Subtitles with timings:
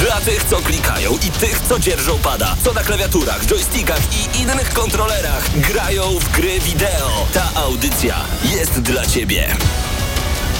[0.00, 4.72] Dla tych, co klikają i tych, co dzierżą pada, co na klawiaturach, joystickach i innych
[4.72, 7.26] kontrolerach grają w gry wideo.
[7.34, 8.14] Ta audycja
[8.56, 9.56] jest dla Ciebie.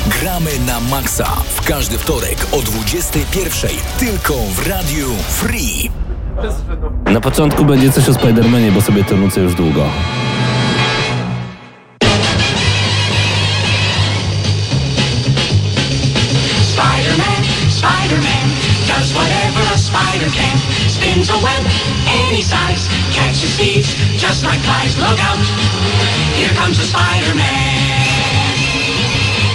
[0.07, 3.69] Gramy na maksa w każdy wtorek o 21.00
[3.99, 5.91] tylko w Radiu Free.
[7.05, 9.85] Na początku będzie coś o Spidermanie, bo sobie to nucę już długo.
[21.17, 21.65] Spins a web
[22.29, 24.99] any size, catches thieves just like flies.
[25.01, 25.41] Look out,
[26.37, 27.41] here comes the Spider-Man.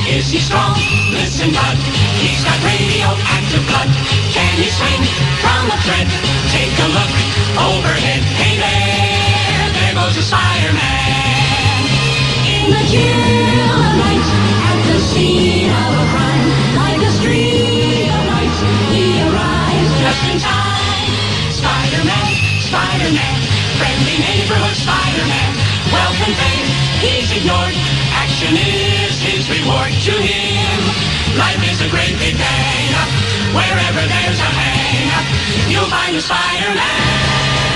[0.10, 0.74] Is he strong?
[1.14, 1.78] Listen, bud,
[2.18, 3.94] he's got radioactive blood.
[4.34, 5.06] Can he swing
[5.38, 6.10] from a thread?
[6.50, 7.14] Take a look
[7.54, 8.26] overhead.
[8.42, 11.86] Hey there, there goes the Spider-Man.
[12.58, 14.26] In the chill of night,
[14.66, 18.58] at the scene of a crime, like a streak of light,
[18.90, 20.71] he arrives just in time.
[22.02, 23.40] Spider-Man, Spider-Man,
[23.78, 25.54] friendly neighborhood Spider-Man,
[25.94, 26.66] wealth and fame,
[26.98, 27.78] he's ignored.
[28.18, 30.80] Action is his reward to him.
[31.38, 32.90] Life is a great big bang.
[33.54, 37.71] Wherever there's a hang, you'll find a Spider-Man.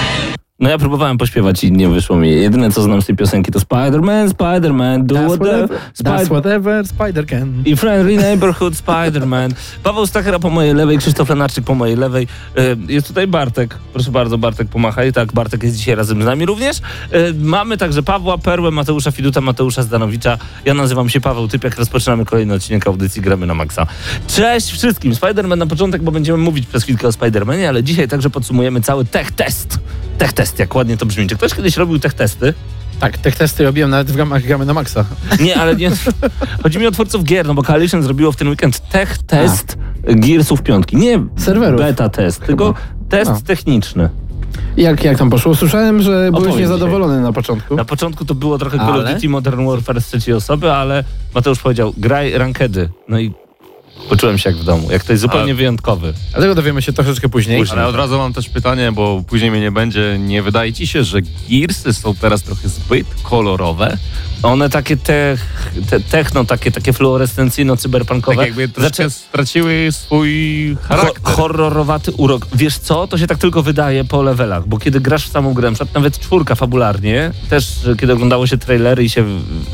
[0.59, 2.31] No ja próbowałem pośpiewać i nie wyszło mi.
[2.31, 5.69] Jedyne co znam z tej piosenki to Spider-Man, Spider-Man, do That's whatever.
[6.03, 7.63] that's whatever Spider can.
[7.65, 9.49] I Friendly Neighborhood Spider-Man.
[9.83, 12.27] Paweł Stachera po mojej lewej, Krzysztof Lenarczyk po mojej lewej.
[12.57, 12.61] E,
[12.93, 13.77] Jest tutaj Bartek.
[13.93, 15.13] Proszę bardzo, Bartek pomachaj.
[15.13, 16.77] Tak, Bartek jest dzisiaj razem z nami również.
[17.11, 20.37] E, Mamy także Pawła Perłę, Mateusza Fiduta, Mateusza Zdanowicza.
[20.65, 21.77] Ja nazywam się Paweł Typiak.
[21.77, 23.87] Rozpoczynamy kolejny odcinek audycji Gramy na Maxa.
[24.27, 25.13] Cześć wszystkim.
[25.13, 29.05] Spider-Man na początek, bo będziemy mówić przez chwilkę o Spider-Manie, ale dzisiaj także podsumujemy cały
[29.05, 29.79] tech test.
[30.17, 31.27] Tech test, jak ładnie to brzmi.
[31.27, 32.53] Czy ktoś kiedyś robił tech testy?
[32.99, 35.05] Tak, te testy robiłem nawet w ramach gramy na maksa.
[35.39, 35.91] Nie, ale nie.
[36.63, 40.61] Chodzi mi o twórców gier, no bo Coalition zrobiło w ten weekend tech test Gearsów
[40.61, 40.97] piątki.
[40.97, 41.81] Nie Serwerów.
[41.81, 42.73] beta test, tylko
[43.09, 43.37] test No.
[43.47, 44.09] techniczny.
[44.77, 45.55] Jak, jak tam poszło?
[45.55, 47.75] Słyszałem, że byłeś niezadowolony na początku.
[47.75, 49.13] Na początku to było trochę Call of Ale?
[49.13, 51.03] Duty Modern Warfare z trzeciej osoby, ale
[51.35, 52.89] Mateusz powiedział, graj rankedy.
[53.09, 53.33] No i
[54.09, 56.13] poczułem się jak w domu, jak ktoś zupełnie Ale- wyjątkowy.
[56.33, 57.63] A tego dowiemy się troszeczkę później.
[57.71, 60.17] Ale od razu mam też pytanie, bo później mnie nie będzie.
[60.19, 61.17] Nie wydaje ci się, że
[61.49, 63.97] Gearsy są teraz trochę zbyt kolorowe?
[64.43, 68.35] One takie tech, te, techno, takie, takie fluorescencyjno-cyberpunkowe.
[68.35, 70.29] Tak jakby troszkę straciły swój
[70.81, 71.33] Ho- charakter.
[71.35, 72.47] horrorowaty urok.
[72.55, 75.71] Wiesz co, to się tak tylko wydaje po levelach, bo kiedy grasz w samą grę,
[75.93, 77.67] nawet czwórka fabularnie, też
[77.99, 79.25] kiedy oglądało się trailery i się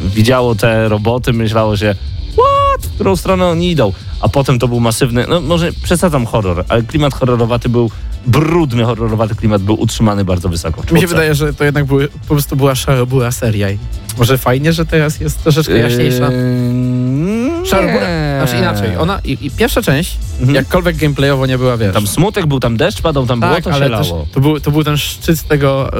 [0.05, 1.95] widziało te roboty, myślało się,
[2.31, 6.65] what, w którą stronę oni idą, a potem to był masywny, no może przesadzam horror,
[6.69, 7.91] ale klimat horrorowaty był,
[8.27, 10.83] brudny horrorowaty klimat był utrzymany bardzo wysoko.
[10.91, 13.67] Mi się wydaje, że to jednak były, po prostu była seria.
[14.17, 16.31] Może fajnie, że teraz jest troszeczkę jaśniejsza.
[16.31, 18.37] Yy, Szarobura, nie.
[18.45, 18.97] znaczy inaczej.
[18.97, 20.55] Ona, i, i pierwsza część, Mhm.
[20.55, 21.93] jakkolwiek gameplayowo nie była, wiesz.
[21.93, 24.03] Tam smutek był, tam deszcz padał, tam było tak, to się lało.
[24.03, 25.91] też, to, był, to był ten szczyt tego,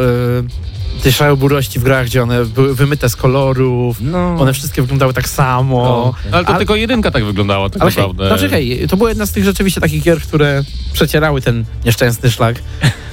[1.00, 4.36] y, tej szaroburości w grach, gdzie one były wymyte z kolorów, No.
[4.40, 5.84] one wszystkie wyglądały tak samo.
[5.84, 6.14] No.
[6.32, 8.30] No, ale to Ale- tylko jedynka tak wyglądała tak Ale hej, naprawdę.
[8.30, 12.56] no czekaj, to była jedna z tych rzeczywiście takich gier, które przecierały ten nieszczęsny szlak.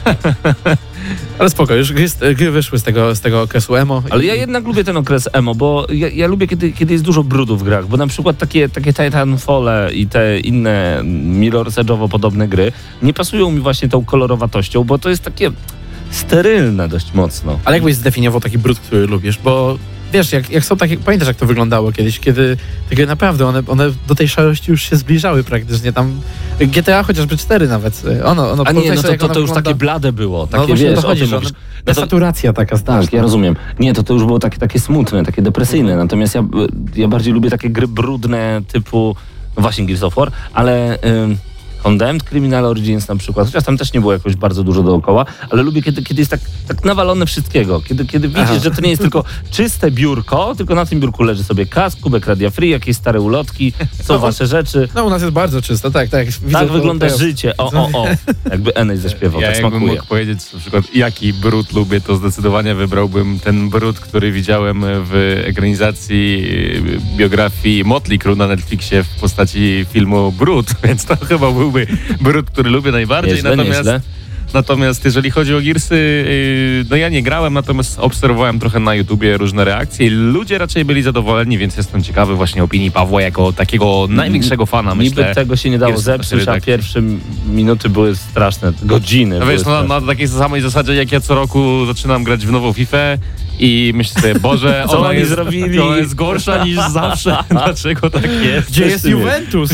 [1.39, 4.03] Ale spoko, już gry, wyszły z tego, z tego okresu emo.
[4.11, 7.25] Ale ja jednak lubię ten okres emo, bo ja, ja lubię, kiedy, kiedy jest dużo
[7.25, 11.01] brudu w grach, bo na przykład takie, takie Titanfall i te inne
[11.41, 12.73] Mirror's Edge'owo podobne gry
[13.03, 15.51] nie pasują mi właśnie tą kolorowatością, bo to jest takie
[16.11, 17.59] sterylne dość mocno.
[17.65, 19.39] Ale jak byś zdefiniował taki brud, który lubisz?
[19.39, 19.79] Bo
[20.13, 22.57] wiesz, jak, jak są takie, pamiętasz jak to wyglądało kiedyś, kiedy
[22.91, 26.21] gry naprawdę, one, one do tej szarości już się zbliżały praktycznie, tam
[26.61, 29.75] GTA chociażby 4 nawet, ono, ono A nie, no to, to, to już wygląda- takie
[29.75, 31.53] blade było, No takie właśnie wiesz, o to chodzi, o tym mówisz.
[31.87, 33.03] No to, saturacja taka straszna.
[33.03, 33.57] tak, ja rozumiem.
[33.79, 36.45] Nie, to to już było takie, takie smutne, takie depresyjne, natomiast ja,
[36.97, 39.17] ja bardziej lubię takie gry brudne typu,
[39.57, 40.99] no właśnie Gears of War, ale...
[41.05, 41.37] Ym,
[41.83, 45.63] Condemned Criminal Origins na przykład, chociaż tam też nie było jakoś bardzo dużo dookoła, ale
[45.63, 47.81] lubię, kiedy, kiedy jest tak, tak nawalone wszystkiego.
[47.81, 48.59] Kiedy, kiedy widzisz, Aha.
[48.59, 52.27] że to nie jest tylko czyste biurko, tylko na tym biurku leży sobie kask, kubek
[52.27, 53.73] Radia Free, jakieś stare ulotki,
[54.03, 54.89] są wasze rzeczy.
[54.95, 56.27] No u nas jest bardzo czysto, tak, tak.
[56.27, 57.57] Widzę Tak wygląda życie.
[57.57, 58.07] O, o, o.
[58.51, 59.81] Jakby Enej zaśpiewał, Ja tak smakuje.
[59.81, 65.43] mógł powiedzieć na przykład jaki brud lubię, to zdecydowanie wybrałbym ten brud, który widziałem w
[65.47, 66.45] ekranizacji
[67.15, 71.87] y, biografii Motley Crue na Netflixie w postaci filmu Brud, więc to chyba byłby
[72.21, 73.35] brud, który lubię najbardziej.
[73.35, 74.01] Nieźle, Natomiast nieźle.
[74.55, 79.37] Natomiast jeżeli chodzi o Gearsy, yy, no ja nie grałem, natomiast obserwowałem trochę na YouTubie
[79.39, 84.07] różne reakcje i ludzie raczej byli zadowoleni, więc jestem ciekawy właśnie opinii Pawła jako takiego
[84.11, 85.23] największego fana, myślę.
[85.23, 86.65] Niby tego się nie dało Gears zepsuć, a tak.
[86.65, 87.03] pierwsze
[87.47, 90.01] minuty były straszne, godziny No były wiesz, no, straszne.
[90.01, 92.99] na takiej samej zasadzie, jak ja co roku zaczynam grać w nową FIFA
[93.59, 95.81] i myślę sobie, Boże, Co ona oni jest, zrobili?
[95.81, 97.37] ona jest gorsza niż zawsze.
[97.51, 98.69] Dlaczego tak jest?
[98.69, 99.05] Gdzie Coś jest.
[99.05, 99.71] Juventus?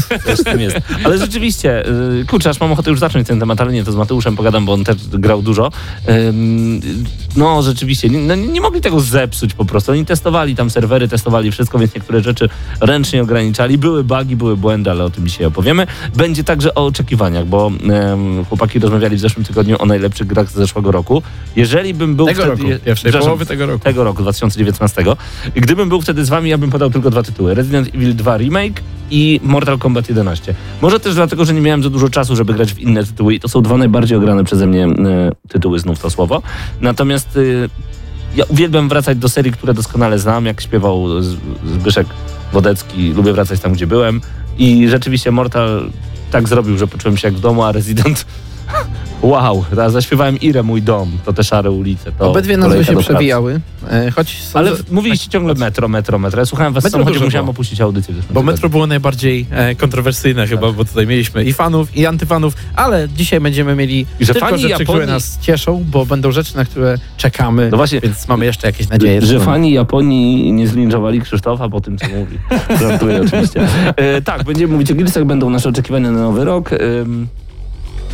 [0.59, 0.77] Jest.
[1.05, 1.89] Ale rzeczywiście,
[2.21, 4.65] y, kurczę, aż mam ochotę już zacząć ten temat, ale nie, to z Mateuszem pogadam,
[4.65, 5.71] bo on też grał dużo.
[7.37, 9.93] No, rzeczywiście, nie, no, nie mogli tego zepsuć po prostu.
[9.93, 12.49] Oni testowali tam serwery, testowali wszystko, więc niektóre rzeczy
[12.81, 13.79] ręcznie ograniczali.
[13.79, 15.87] Były bugi, były błędy, ale o tym dzisiaj opowiemy.
[16.17, 17.73] Będzie także o oczekiwaniach, bo
[18.49, 21.23] chłopaki rozmawiali w zeszłym tygodniu o najlepszych grach z zeszłego roku.
[21.57, 22.63] Jeżeli bym był Tego wtedy...
[22.63, 23.74] roku, pierwszej połowy tego roku.
[23.79, 25.05] Tego roku, 2019.
[25.55, 27.55] I Gdybym był wtedy z wami, ja bym podał tylko dwa tytuły.
[27.55, 30.55] Resident Evil 2 Remake i Mortal Kombat 11.
[30.83, 33.41] Może też dlatego, że nie miałem za dużo czasu, żeby grać w inne tytuły i
[33.41, 36.43] to są dwa najbardziej ograne przeze mnie e, tytuły, znów to słowo.
[36.81, 37.41] Natomiast e,
[38.37, 41.23] ja uwielbiam wracać do serii, które doskonale znam, jak śpiewał
[41.67, 42.07] Zbyszek
[42.53, 44.21] Wodecki, lubię wracać tam, gdzie byłem
[44.59, 45.91] i rzeczywiście Mortal
[46.31, 48.27] tak zrobił, że poczułem się jak w domu, a Resident...
[49.23, 52.13] Wow, teraz zaśpiewałem Ire, mój dom, to te szare ulice.
[52.13, 56.41] To Obydwie nazwy się przewijały, e, choć są Ale w- mówiliście ciągle metro, metro, metro.
[56.41, 57.51] Ja słuchałem was w Metro samochodzie, dużo musiałem było.
[57.53, 58.15] opuścić audycję.
[58.15, 58.43] w Bo tygodniu.
[58.53, 63.41] Metro było najbardziej e, kontrowersyjne chyba, bo tutaj mieliśmy i fanów, i antyfanów, ale dzisiaj
[63.41, 66.65] będziemy mieli I że tylko fani rzeczy, które Japonii- nas cieszą, bo będą rzeczy, na
[66.65, 69.23] które czekamy, No właśnie, więc mamy jeszcze jakieś nadzieje.
[69.23, 69.41] że no.
[69.45, 72.39] fani Japonii nie zlinczowali Krzysztofa po tym, co mówi.
[72.81, 73.67] Żartuję oczywiście.
[73.97, 76.71] E, tak, będziemy mówić o Gearsach, będą nasze oczekiwania na nowy rok.
[76.73, 77.29] Ym,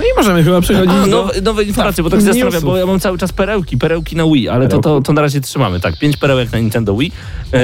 [0.01, 1.07] No i możemy chyba przechodzić a, do...
[1.07, 4.25] nowe, nowe informacje, bo tak się zastanawiam, bo ja mam cały czas perełki, perełki na
[4.25, 5.81] Wii, ale to, to, to na razie trzymamy.
[5.81, 7.13] Tak, pięć perełek na Nintendo Wii.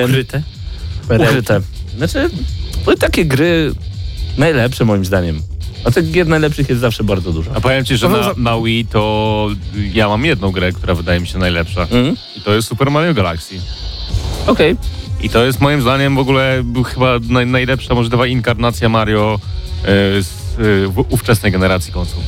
[0.05, 0.43] Ukryte.
[1.05, 1.61] ukryte.
[1.97, 2.31] Znaczy,
[2.85, 3.73] były takie gry
[4.39, 5.43] najlepsze moim zdaniem.
[5.85, 7.51] A tych gier najlepszych jest zawsze bardzo dużo.
[7.55, 9.49] A powiem ci, że Paweł, na, na Wii to
[9.95, 11.83] ja mam jedną grę, która wydaje mi się najlepsza.
[11.83, 12.17] Mhm.
[12.37, 13.55] I to jest Super Mario Galaxy.
[14.47, 14.77] Okej.
[15.23, 19.41] I to jest moim zdaniem w ogóle chyba naj, najlepsza możliwa inkarnacja Mario
[19.83, 20.46] e, z
[21.11, 22.21] ówczesnej generacji konsol.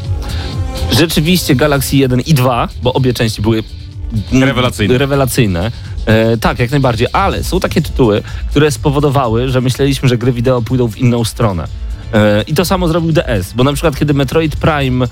[0.91, 3.63] Rzeczywiście Galaxy 1 i 2, bo obie części były
[4.33, 4.99] mm, Rewelacyjne.
[4.99, 5.71] rewelacyjne.
[6.07, 10.63] E, tak, jak najbardziej, ale są takie tytuły, które spowodowały, że myśleliśmy, że gry wideo
[10.63, 11.65] pójdą w inną stronę.
[12.15, 15.07] E, I to samo zrobił DS, bo na przykład kiedy Metroid Prime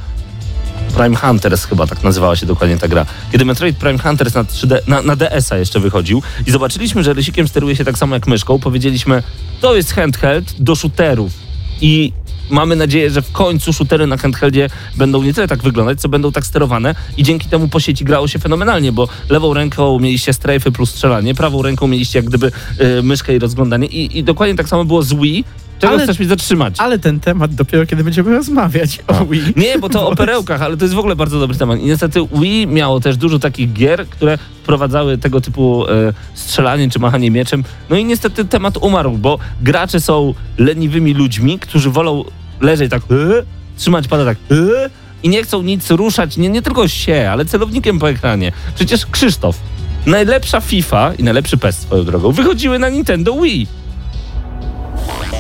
[0.97, 3.07] Prime Hunters chyba tak nazywała się dokładnie ta gra.
[3.33, 7.49] Kiedy Metroid Prime Hunters na, 3D, na, na DS-a jeszcze wychodził i zobaczyliśmy, że rysikiem
[7.49, 9.23] steruje się tak samo jak myszką, powiedzieliśmy,
[9.61, 11.33] to jest handheld do shooterów.
[11.81, 12.13] I
[12.51, 16.33] mamy nadzieję, że w końcu shootery na handheldzie będą nie tyle tak wyglądać, co będą
[16.33, 20.73] tak sterowane i dzięki temu po sieci grało się fenomenalnie, bo lewą ręką mieliście strajfy
[20.73, 24.69] plus strzelanie, prawą ręką mieliście jak gdyby y, myszkę i rozglądanie i, i dokładnie tak
[24.69, 25.45] samo było z Wii.
[25.79, 26.75] Czego Ale- chcesz mi zatrzymać?
[26.79, 29.43] Ale ten temat dopiero kiedy będziemy rozmawiać o Wii.
[29.57, 31.81] Nie, bo to o perełkach, ale to jest w ogóle bardzo dobry temat.
[31.81, 36.99] I niestety Wii miało też dużo takich gier, które wprowadzały tego typu e, strzelanie czy
[36.99, 37.65] machanie mieczem.
[37.91, 42.25] No i niestety temat umarł, bo gracze są leniwymi ludźmi, którzy wolą
[42.61, 43.43] leżeć tak, e,
[43.77, 44.91] trzymać pada tak, e,
[45.23, 48.53] i nie chcą nic ruszać, nie, nie tylko się, ale celownikiem po ekranie.
[48.75, 49.59] Przecież Krzysztof,
[50.07, 53.67] najlepsza FIFA i najlepszy PES swoją drogą wychodziły na Nintendo Wii.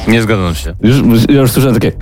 [0.08, 0.74] Nie zgadzam się.
[0.82, 0.96] Już,
[1.28, 1.92] już słyszałem takie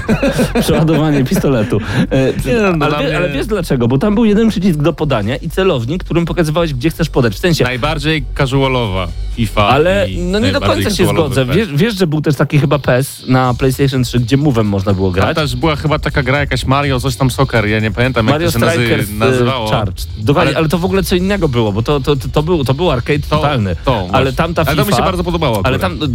[0.60, 1.78] przeładowanie pistoletu.
[2.10, 3.88] E, Nie, no, ale, wie, mnie- ale wiesz dlaczego?
[3.88, 7.34] Bo tam był jeden przycisk do podania i celownik, którym pokazywałeś, gdzie chcesz podać.
[7.34, 9.68] W sensie, Najbardziej casualowa FIFA.
[9.68, 11.44] ale no nie do końca się zgodzę.
[11.44, 15.08] Wiesz, wiesz, że był też taki chyba PES na PlayStation 3, gdzie move'em można było
[15.12, 15.36] Tam grać.
[15.36, 18.52] też była chyba taka gra jakaś Mario, coś tam Soccer, ja nie pamiętam Mario jak
[18.54, 19.68] to się Strikers nazywało.
[19.68, 20.02] e, Charge.
[20.18, 22.64] Dokładnie, ale, Ale- to w ogóle co innego było, bo to, to, to, to, był,
[22.64, 23.76] to był arcade To, totalny.
[23.84, 24.84] to, ale tam ta Ale FIFA...
[24.84, 25.80] to mi się bardzo podobało Ale akurat.
[25.80, 26.06] tam to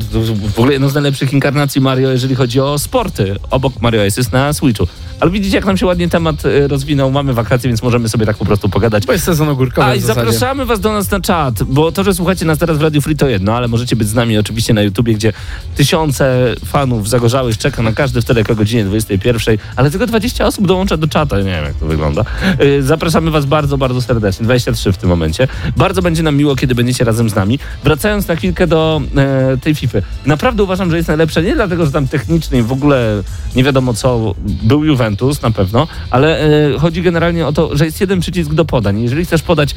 [0.55, 3.35] w ogóle jedno z najlepszych inkarnacji Mario, jeżeli chodzi o sporty.
[3.49, 4.87] Obok Mario jest na Switchu.
[5.19, 7.11] Ale widzicie, jak nam się ładnie temat e, rozwinął.
[7.11, 9.05] Mamy wakacje, więc możemy sobie tak po prostu pogadać.
[9.05, 12.13] Bo jest sezon ogórkowy A i zapraszamy was do nas na czat, bo to, że
[12.13, 14.81] słuchacie nas teraz w Radio Free to jedno, ale możecie być z nami oczywiście na
[14.81, 15.33] YouTubie, gdzie
[15.75, 20.97] tysiące fanów zagorzałych czeka na każdy wtorek o godzinie 21, ale tylko 20 osób dołącza
[20.97, 22.25] do czata, nie wiem jak to wygląda.
[22.59, 25.47] Yy, Zapraszamy was bardzo, bardzo serdecznie, 23 w tym momencie.
[25.77, 27.59] Bardzo będzie nam miło, kiedy będziecie razem z nami.
[27.83, 29.99] Wracając na chwilkę do e, tej FIFA.
[30.25, 33.23] Naprawdę uważam, że jest najlepsza, nie dlatego, że tam technicznie w ogóle
[33.55, 35.08] nie wiadomo co, był Juventus
[35.41, 36.39] na pewno, ale
[36.75, 39.01] e, chodzi generalnie o to, że jest jeden przycisk do podań.
[39.01, 39.75] Jeżeli chcesz podać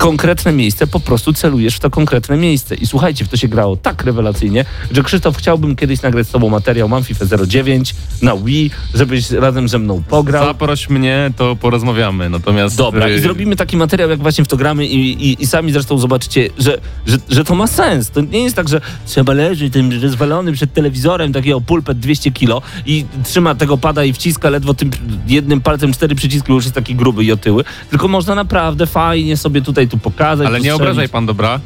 [0.00, 2.74] konkretne miejsce, po prostu celujesz w to konkretne miejsce.
[2.74, 6.48] I słuchajcie, w to się grało tak rewelacyjnie, że Krzysztof, chciałbym kiedyś nagrać z tobą
[6.48, 10.44] materiał, mam FIFA 09 na Wii, żebyś razem ze mną pograł.
[10.44, 12.30] Zaproś mnie, to porozmawiamy.
[12.30, 12.76] Natomiast.
[12.76, 15.72] Dobra, y, i zrobimy taki materiał, jak właśnie w to gramy i, i, i sami
[15.72, 18.10] zresztą zobaczycie, że, że, że to ma sens.
[18.10, 22.62] To nie jest tak, że trzeba leżeć tym rozwalony przed telewizorem, takiego pulpet 200 kilo
[22.86, 24.90] i trzyma tego pada i wciska ledwo tym
[25.26, 27.64] jednym palcem cztery przyciski, już jest taki gruby i otyły.
[27.90, 30.46] Tylko można naprawdę fajnie sobie tutaj tu pokazać.
[30.46, 31.60] Ale nie obrażaj pan dobra.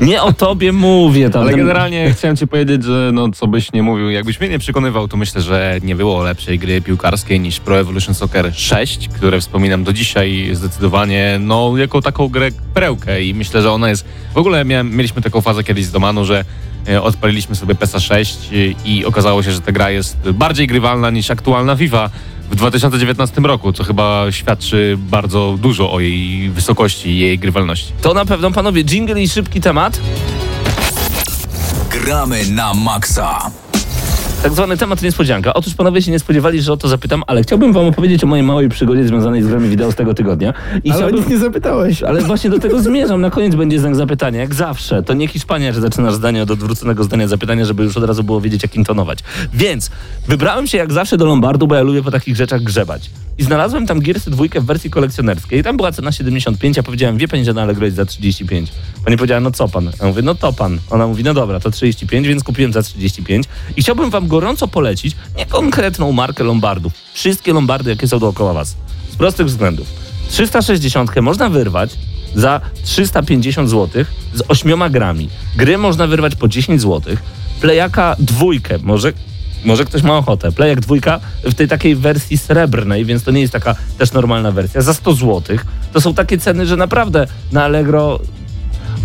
[0.00, 1.30] Nie o tobie mówię.
[1.30, 4.58] Tam, Ale generalnie chciałem ci powiedzieć, że no co byś nie mówił, jakbyś mnie nie
[4.58, 9.40] przekonywał, to myślę, że nie było lepszej gry piłkarskiej niż Pro Evolution Soccer 6, które
[9.40, 14.04] wspominam do dzisiaj zdecydowanie, no jako taką grę perełkę i myślę, że ona jest,
[14.34, 16.44] w ogóle miałem, mieliśmy taką fazę kiedyś z Domanu, że
[16.88, 21.10] e, odpaliliśmy sobie PESA 6 i, i okazało się, że ta gra jest bardziej grywalna
[21.10, 22.10] niż aktualna FIFA
[22.52, 27.92] w 2019 roku, co chyba świadczy bardzo dużo o jej wysokości i jej grywalności.
[28.02, 30.00] To na pewno, panowie, jingle i szybki temat.
[31.90, 33.50] Gramy na maksa.
[34.42, 35.54] Tak zwany temat niespodzianka.
[35.54, 38.42] Otóż panowie się nie spodziewali, że o to zapytam, ale chciałbym wam opowiedzieć o mojej
[38.42, 40.54] małej przygodzie związanej z grami wideo z tego tygodnia.
[40.84, 41.20] I Ale o chciałbym...
[41.20, 42.02] nic nie zapytałeś.
[42.02, 43.20] Ale właśnie do tego zmierzam.
[43.20, 45.02] Na koniec będzie znak zapytania, jak zawsze.
[45.02, 48.40] To nie Hiszpania, że zaczynasz zdanie od odwróconego zdania zapytania, żeby już od razu było
[48.40, 49.18] wiedzieć, jak intonować.
[49.54, 49.90] Więc
[50.28, 53.10] wybrałem się jak zawsze do Lombardu, bo ja lubię po takich rzeczach grzebać.
[53.38, 55.60] I znalazłem tam Gearsy dwójkę w wersji kolekcjonerskiej.
[55.60, 58.72] I tam była cena 75, a powiedziałem, wie pani, że na Allegro jest za 35.
[59.04, 59.90] Pani powiedziała, no co pan?
[60.00, 60.78] Ja mówię, no to pan.
[60.90, 63.46] Ona mówi, no dobra, to 35, więc kupiłem za 35.
[63.76, 66.92] I chciałbym wam gorąco polecić nie konkretną markę Lombardów.
[67.14, 68.76] Wszystkie Lombardy, jakie są dookoła was.
[69.10, 69.86] Z prostych względów.
[70.28, 71.90] 360 można wyrwać
[72.34, 75.28] za 350 zł z 8 grami.
[75.56, 77.16] Gry można wyrwać po 10 zł.
[77.60, 79.12] Playaka dwójkę, może,
[79.64, 80.52] może ktoś ma ochotę.
[80.52, 84.82] Playak dwójka w tej takiej wersji srebrnej, więc to nie jest taka też normalna wersja,
[84.82, 85.42] za 100 zł.
[85.92, 88.20] To są takie ceny, że naprawdę na Allegro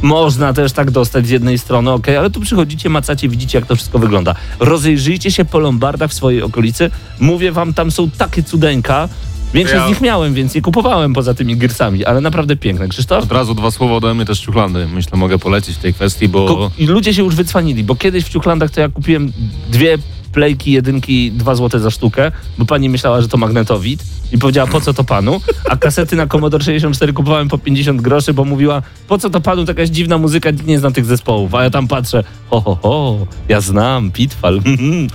[0.02, 3.76] można też tak dostać z jednej strony, ok, ale tu przychodzicie, macacie, widzicie, jak to
[3.76, 4.36] wszystko wygląda.
[4.60, 6.92] Rozejrzyjcie się po lombardach w swojej okolicy.
[7.20, 9.10] Mówię wam, tam są takie cudeńka.
[9.54, 12.88] Większość Ja- z nich miałem, więc nie kupowałem poza tymi girsami, ale naprawdę piękne.
[12.88, 13.24] Krzysztof?
[13.24, 14.88] Od razu dwa słowa ode mnie też ciuchlandy.
[14.94, 16.48] Myślę, mogę polecić w tej kwestii, bo...
[16.48, 19.32] Ko- I ludzie się już wycwanili, bo kiedyś w Ciuchlandach to ja kupiłem
[19.70, 19.98] dwie
[20.38, 24.82] plejki, jedynki, dwa złote za sztukę, bo pani myślała, że to magnetowid i powiedziała, po
[24.82, 25.42] co to panu?
[25.70, 29.66] A kasety na Commodore 64 kupowałem po 50 groszy, bo mówiła, po co to panu
[29.66, 31.56] taka dziwna muzyka, nikt nie zna tych zespołów.
[31.56, 34.62] A ja tam patrzę, ho, ho, ho, ja znam, Pitfall.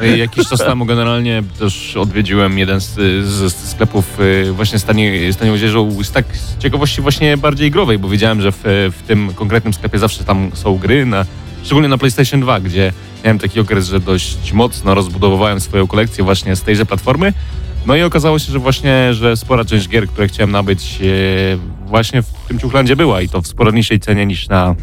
[0.02, 2.94] Y, Jakiś czas temu generalnie też odwiedziłem jeden z,
[3.26, 6.26] z, z sklepów y, właśnie z tanie, z odzieżą z tak
[6.58, 10.78] ciekawości właśnie bardziej growej, bo wiedziałem, że w, w tym konkretnym sklepie zawsze tam są
[10.78, 11.24] gry, na,
[11.62, 12.92] szczególnie na PlayStation 2, gdzie
[13.24, 17.32] miałem taki okres, że dość mocno rozbudowywałem swoją kolekcję właśnie z tejże platformy.
[17.86, 22.22] No i okazało się, że właśnie, że spora część gier, które chciałem nabyć e, właśnie
[22.22, 24.74] w tym ciuchlandzie była i to w sporo niższej cenie niż na,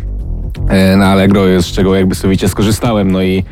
[0.69, 3.43] e, na Allegro, z czego jakby sowicie skorzystałem, no i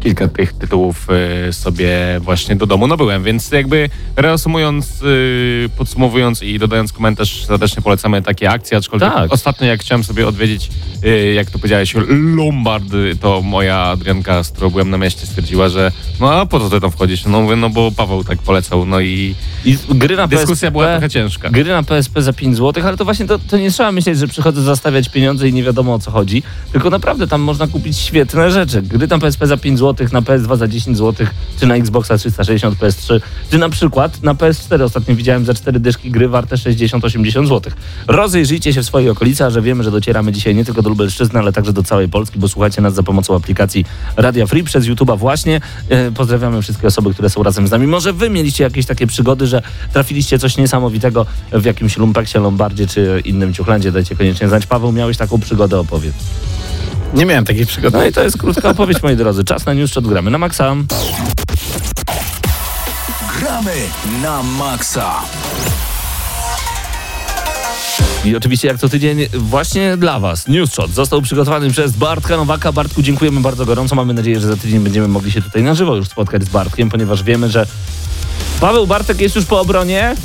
[0.00, 1.06] kilka tych tytułów
[1.48, 7.82] e, sobie właśnie do domu nabyłem, więc jakby reasumując, e, podsumowując i dodając komentarz, serdecznie
[7.82, 9.32] polecamy takie akcje, aczkolwiek Tak.
[9.32, 10.70] ostatnio jak chciałem sobie odwiedzić,
[11.04, 11.94] e, jak to powiedziałeś,
[12.36, 12.84] Lombard,
[13.20, 16.80] to moja Adrianka, z którą byłem na mieście, stwierdziła, że no a po co ty
[16.80, 17.24] tam wchodzisz?
[17.24, 20.86] No mówię, no bo Paweł tak polecał, no i I gry na dyskusja PSP, była
[20.86, 21.50] trochę ciężka.
[21.50, 24.28] Gry na PSP za 5 zł, ale to właśnie to, to nie trzeba myśleć, że
[24.28, 28.50] przychodzę zastawiać pieniądze i nie wiadomo o co chodzi, tylko naprawdę tam można kupić świetne
[28.50, 28.82] rzeczy.
[28.82, 31.26] Gry na PSP za 5 zł, na PS2 za 10 zł,
[31.60, 36.10] czy na Xboxa 360, PS3, czy na przykład na PS4 ostatnio widziałem za 4 dyszki
[36.10, 37.72] gry warte 60-80 zł.
[38.06, 41.38] Rozejrzyjcie się w swojej okolicy, a że wiemy, że docieramy dzisiaj nie tylko do Lubelszczyzny,
[41.38, 43.84] ale także do całej Polski, bo słuchacie nas za pomocą aplikacji
[44.16, 45.60] Radia Free przez YouTube'a właśnie.
[45.88, 47.86] E, Pozdrawiamy wszystkie osoby, które są razem z nami.
[47.86, 49.62] Może wy mieliście jakieś takie przygody, że
[49.92, 53.92] trafiliście coś niesamowitego w jakimś lumpeksie, lombardzie czy innym ciuchlandzie.
[53.92, 54.66] Dajcie koniecznie znać.
[54.66, 56.14] Paweł, miałeś taką przygodę, opowiedz.
[57.14, 57.98] Nie miałem takiej przygody.
[57.98, 59.44] No i to jest krótka opowieść, moi drodzy.
[59.44, 60.74] Czas na news, odgramy na maksa.
[63.38, 63.74] Gramy
[64.22, 65.14] na maksa.
[68.24, 72.72] I oczywiście jak co tydzień właśnie dla Was Newsshot został przygotowany przez Bartka Nowaka.
[72.72, 73.94] Bartku, dziękujemy bardzo gorąco.
[73.94, 76.88] Mamy nadzieję, że za tydzień będziemy mogli się tutaj na żywo już spotkać z Bartkiem,
[76.88, 77.66] ponieważ wiemy, że
[78.60, 80.16] Paweł Bartek jest już po obronie.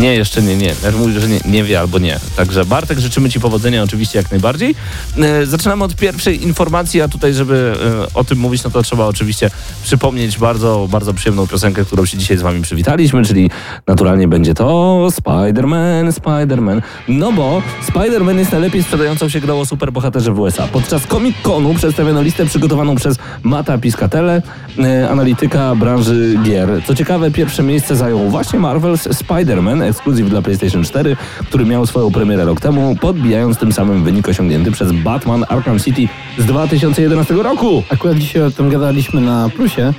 [0.00, 0.74] Nie, jeszcze nie, nie.
[0.84, 2.20] Ja mówię, że nie, nie wie albo nie.
[2.36, 4.74] Także Bartek, życzymy Ci powodzenia oczywiście jak najbardziej.
[5.18, 7.74] E, zaczynamy od pierwszej informacji, a tutaj, żeby
[8.10, 9.50] e, o tym mówić, no to trzeba oczywiście
[9.82, 13.50] przypomnieć bardzo, bardzo przyjemną piosenkę, którą się dzisiaj z Wami przywitaliśmy, czyli
[13.86, 14.64] naturalnie będzie to
[15.10, 16.82] Spider-Man, Spider-Man.
[17.08, 17.62] No bo
[17.92, 20.68] Spider-Man jest najlepiej sprzedającą się grą o superbohaterze w USA.
[20.72, 24.42] Podczas Comic-Conu przedstawiono listę przygotowaną przez Mata Piscatele,
[24.78, 26.68] e, analityka branży gier.
[26.86, 31.16] Co ciekawe, pierwsze miejsce zajął właśnie Marvel's Spider-Man, ekskluzyw dla PlayStation 4,
[31.46, 36.08] który miał swoją premierę rok temu, podbijając tym samym wynik osiągnięty przez Batman Arkham City
[36.38, 37.82] z 2011 roku.
[37.90, 39.92] Akurat dzisiaj o tym gadaliśmy na plusie,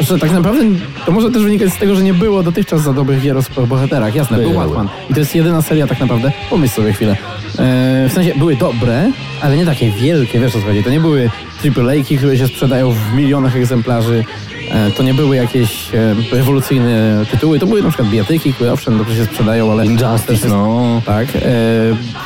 [0.00, 0.64] że tak naprawdę
[1.06, 4.14] to może też wynikać z tego, że nie było dotychczas za dobrych gier o superbohaterach.
[4.14, 4.54] Jasne, był.
[4.54, 4.88] Batman.
[5.10, 6.32] I to jest jedyna seria tak naprawdę.
[6.50, 7.16] Pomyśl sobie chwilę.
[7.58, 9.10] E, w sensie były dobre,
[9.40, 10.84] ale nie takie wielkie, wiesz o co chodzi.
[10.84, 11.30] To nie były
[11.76, 14.24] AAA-ki, które się sprzedają w milionach egzemplarzy.
[14.70, 17.58] E, to nie były jakieś e, rewolucyjne tytuły.
[17.58, 19.86] To były na przykład bijatyki, które owszem dobrze się sprzedają, ale...
[19.86, 21.02] Injustice, jest- no.
[21.06, 21.28] tak.
[21.36, 21.40] E,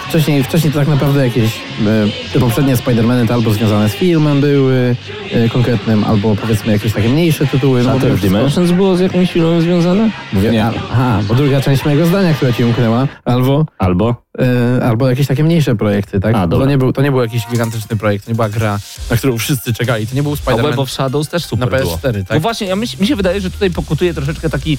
[0.08, 1.60] wcześniej, wcześniej to tak naprawdę jakieś
[2.32, 4.96] te poprzednie Spider-Many to albo związane z filmem były
[5.32, 7.82] e, konkretnym, albo powiedzmy jakieś takie mniejsze tytuły.
[7.82, 10.10] No, wszystko- Dimensions było z jakimś filmem związane?
[10.32, 10.64] Mówię, Nie.
[10.64, 14.14] a- Aha, bo druga część mojego zdania, która ci umknęła, albo, Albo?
[14.78, 16.34] e, albo jakieś takie mniejsze projekty, tak?
[16.34, 18.78] A, to, nie był, to nie był jakiś gigantyczny projekt, to nie była gra,
[19.10, 20.06] na którą wszyscy czekali.
[20.06, 20.62] To nie był A Spider-Man.
[20.62, 21.96] Web of Shadows też super na było.
[21.96, 22.30] PS4, tak?
[22.30, 24.78] No właśnie, ja myśl, mi się wydaje, że tutaj pokutuje troszeczkę taki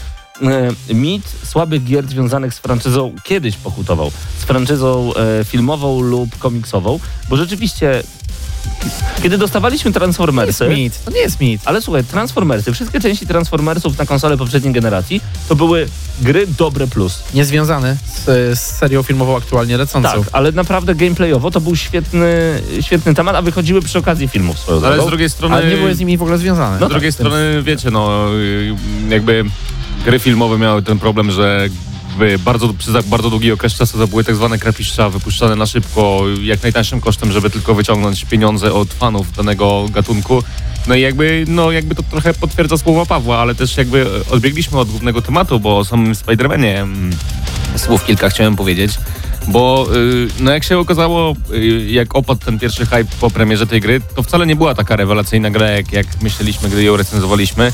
[0.93, 7.37] mit słabych gier związanych z franczyzą, kiedyś pokutował, z franczyzą e, filmową lub komiksową, bo
[7.37, 8.03] rzeczywiście,
[9.23, 10.67] kiedy dostawaliśmy Transformersy...
[10.67, 11.03] mit.
[11.05, 11.61] To nie jest mit.
[11.65, 15.87] Ale słuchaj, Transformersy, wszystkie części Transformersów na konsole poprzedniej generacji to były
[16.21, 17.23] gry dobre plus.
[17.33, 18.25] Niezwiązany z,
[18.59, 20.09] z serią filmową aktualnie lecącą.
[20.09, 24.77] Tak, ale naprawdę gameplayowo to był świetny, świetny temat, a wychodziły przy okazji filmów swoją
[24.77, 25.03] Ale drogą.
[25.03, 25.55] z drugiej strony...
[25.55, 26.77] Ale nie były z nimi w ogóle związane.
[26.79, 28.25] No z drugiej tak, strony, wiecie, no
[29.09, 29.45] jakby
[30.05, 31.69] gry filmowe miały ten problem, że
[32.45, 36.63] bardzo, przez bardzo długi okres czasu to były tak zwane krapiszcza wypuszczane na szybko, jak
[36.63, 40.43] najtańszym kosztem, żeby tylko wyciągnąć pieniądze od fanów danego gatunku.
[40.87, 44.89] No i jakby, no jakby to trochę potwierdza słowa Pawła, ale też jakby odbiegliśmy od
[44.89, 47.11] głównego tematu, bo o samym Spider-Manie mm,
[47.75, 48.91] słów kilka chciałem powiedzieć.
[49.47, 53.81] Bo y, no jak się okazało, y, jak opadł ten pierwszy hype po premierze tej
[53.81, 57.73] gry, to wcale nie była taka rewelacyjna gra, jak, jak myśleliśmy, gdy ją recenzowaliśmy.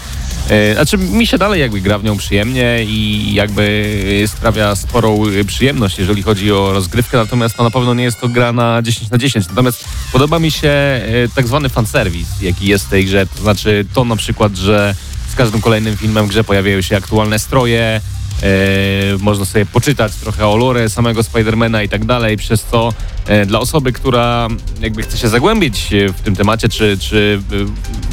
[0.52, 6.00] Y, Znaczy mi się dalej jakby gra w nią przyjemnie i jakby sprawia sporą przyjemność,
[6.00, 9.18] jeżeli chodzi o rozgrywkę, natomiast to na pewno nie jest to gra na 10 na
[9.18, 9.50] 10.
[9.50, 11.02] Natomiast podoba mi się
[11.36, 13.28] tak zwany fanserwis, jaki jest w tej grze.
[13.36, 14.96] To znaczy to na przykład, że
[15.34, 18.02] z każdym kolejnym filmem w grze pojawiają się aktualne stroje,
[19.20, 22.94] można sobie poczytać trochę o lore samego Spidermana i tak dalej, przez co
[23.25, 24.48] e, dla osoby, która
[24.82, 27.41] jakby chce się zagłębić e, w tym temacie, czy, czy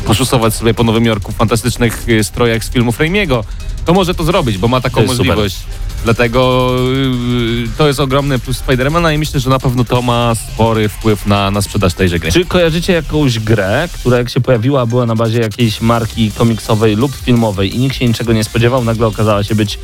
[0.02, 3.45] e, poszusować sobie po Nowym Jorku w fantastycznych e, strojach z filmów Raimiego,
[3.85, 5.38] to może to zrobić, bo ma taką jest super.
[6.05, 6.71] Dlatego
[7.65, 11.27] y, to jest ogromny plus Spidermana i myślę, że na pewno to ma spory wpływ
[11.27, 12.33] na, na sprzedaż tejże gry.
[12.33, 17.14] Czy kojarzycie jakąś grę, która jak się pojawiła, była na bazie jakiejś marki komiksowej lub
[17.14, 19.79] filmowej i nikt się niczego nie spodziewał, nagle okazała się być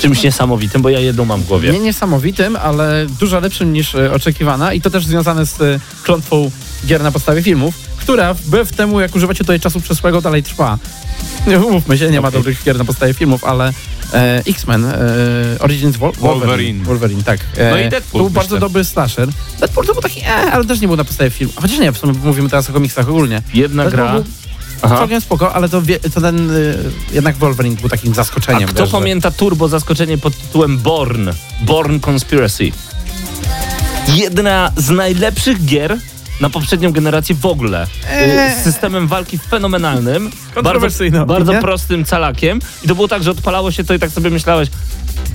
[0.00, 1.72] czymś niesamowitym, bo ja jedną mam w głowie.
[1.72, 6.50] Nie niesamowitym, ale dużo lepszym niż e, oczekiwana i to też związane z klątwą
[6.86, 10.78] gier na podstawie filmów, która wbrew temu, jak używacie tutaj czasu przeszłego, dalej trwa.
[11.46, 13.72] Nie umówmy się, nie ma dobrych gier na podstawie filmów, ale
[14.14, 14.94] e, X-Men, e,
[15.60, 16.84] Origins Wol- Wolverine.
[16.84, 17.40] Wolverine, tak.
[17.56, 19.28] E, No i Deadpool, To był bardzo dobry slasher.
[19.60, 21.52] Deadpool to był taki, e, ale też nie był na podstawie filmu.
[21.56, 23.42] Chociaż nie, w sumie mówimy teraz o komiksach ogólnie.
[23.54, 24.22] Jedna Deadpool gra.
[24.82, 24.96] Aha.
[24.98, 26.78] Całkiem spoko, ale to, wie, to ten, y,
[27.12, 28.68] jednak Wolverine był takim A zaskoczeniem.
[28.68, 31.28] kto wiesz, że- pamięta turbo zaskoczenie pod tytułem Born?
[31.62, 32.70] Born Conspiracy.
[34.08, 35.98] Jedna z najlepszych gier
[36.40, 37.86] na poprzednią generację w ogóle.
[38.10, 38.54] Eee.
[38.60, 40.24] Z systemem walki fenomenalnym.
[40.24, 41.62] Bardzo, Kontrowersyjna bardzo opinia.
[41.62, 42.58] prostym calakiem.
[42.84, 44.68] I to było tak, że odpalało się to i tak sobie myślałeś,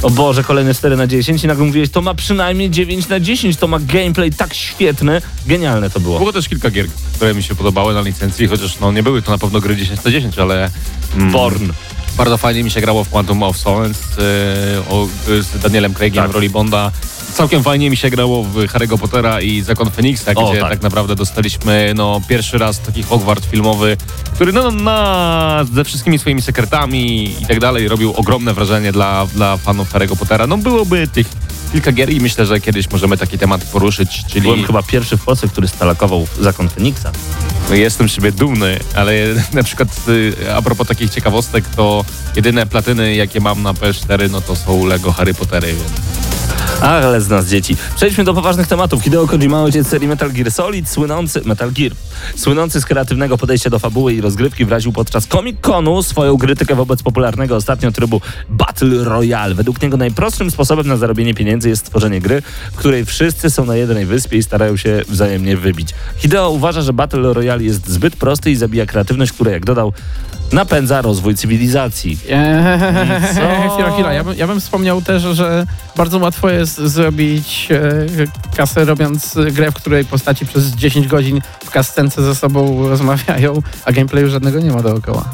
[0.01, 3.57] o Boże, kolejne 4 na 10 i nagle mówiłeś, to ma przynajmniej 9 na 10,
[3.57, 5.21] to ma gameplay tak świetny.
[5.47, 6.19] Genialne to było.
[6.19, 9.31] Było też kilka gier, które mi się podobały na licencji, chociaż no nie były to
[9.31, 10.69] na pewno gry 10 na 10, ale...
[11.15, 11.71] mm, Born.
[12.17, 13.93] Bardzo fajnie mi się grało w Quantum of Solace
[14.89, 16.31] o, z Danielem Craigiem Tak.
[16.31, 16.91] w roli Bonda.
[17.33, 20.69] Całkiem fajnie mi się grało w Harry'ego Pottera i Zakon Feniksa, O, gdzie tak.
[20.69, 20.81] tak.
[20.81, 23.97] naprawdę dostaliśmy no, pierwszy raz taki Hogwart filmowy,
[24.35, 29.57] który no, na, ze wszystkimi swoimi sekretami i tak dalej robił ogromne wrażenie dla, dla
[29.57, 30.47] fanów Harry'ego Pottera.
[30.47, 31.27] No byłoby tych
[31.71, 35.23] kilka gier i myślę, że kiedyś możemy taki temat poruszyć, czyli Byłem chyba pierwszy w
[35.25, 37.11] Polsce, który stalakował zakon Feniksa.
[37.69, 39.13] no, jestem z siebie dumny, ale
[39.53, 44.41] na przykład y, a propos takich ciekawostek, to jedyne platyny, jakie mam na PS4, no
[44.41, 46.30] to są Lego Harry Pottery, więc
[46.81, 47.75] Ale z nas dzieci.
[47.95, 49.03] Przejdźmy do poważnych tematów.
[49.03, 51.91] Hideo Kojima, ojciec serii Metal Gear Solid, słynący Metal Gear,
[52.35, 57.55] słynący z kreatywnego podejścia do fabuły i rozgrywki, wyraził podczas Comic-Conu swoją krytykę wobec popularnego
[57.55, 59.55] ostatnio trybu Battle Royale.
[59.55, 62.41] Według niego najprostszym sposobem na zarobienie pieniędzy jest stworzenie gry,
[62.73, 65.89] w której wszyscy są na jednej wyspie i starają się wzajemnie wybić.
[66.17, 69.93] Hideo uważa, że Battle Royale jest zbyt prosty i zabija kreatywność, która, jak dodał,
[70.51, 72.17] napędza rozwój cywilizacji.
[72.29, 72.79] Eee,
[73.35, 73.73] Co?
[73.73, 74.13] chwila, chwila.
[74.13, 75.65] Ja bym, ja bym wspomniał też, że
[75.97, 81.69] bardzo łatwo jest zrobić e, kasę robiąc grę, w której postaci przez 10 godzin w
[81.69, 85.25] kascence ze sobą rozmawiają, a gameplayu żadnego nie ma dookoła.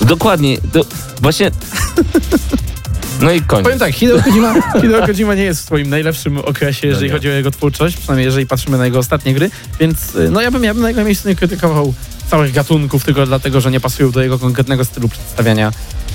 [0.00, 0.58] Dokładnie.
[0.72, 0.80] To
[1.20, 1.50] właśnie
[3.22, 3.64] No i koniec.
[3.64, 7.12] Powiem tak, Hideo Kojima, Hideo Kojima nie jest w swoim najlepszym okresie, jeżeli nie.
[7.12, 9.50] chodzi o jego twórczość, przynajmniej jeżeli patrzymy na jego ostatnie gry,
[9.80, 11.94] więc y, no ja bym, ja bym na jego miejscu nie krytykował
[12.30, 15.72] całych gatunków, tylko dlatego, że nie pasują do jego konkretnego stylu przedstawiania.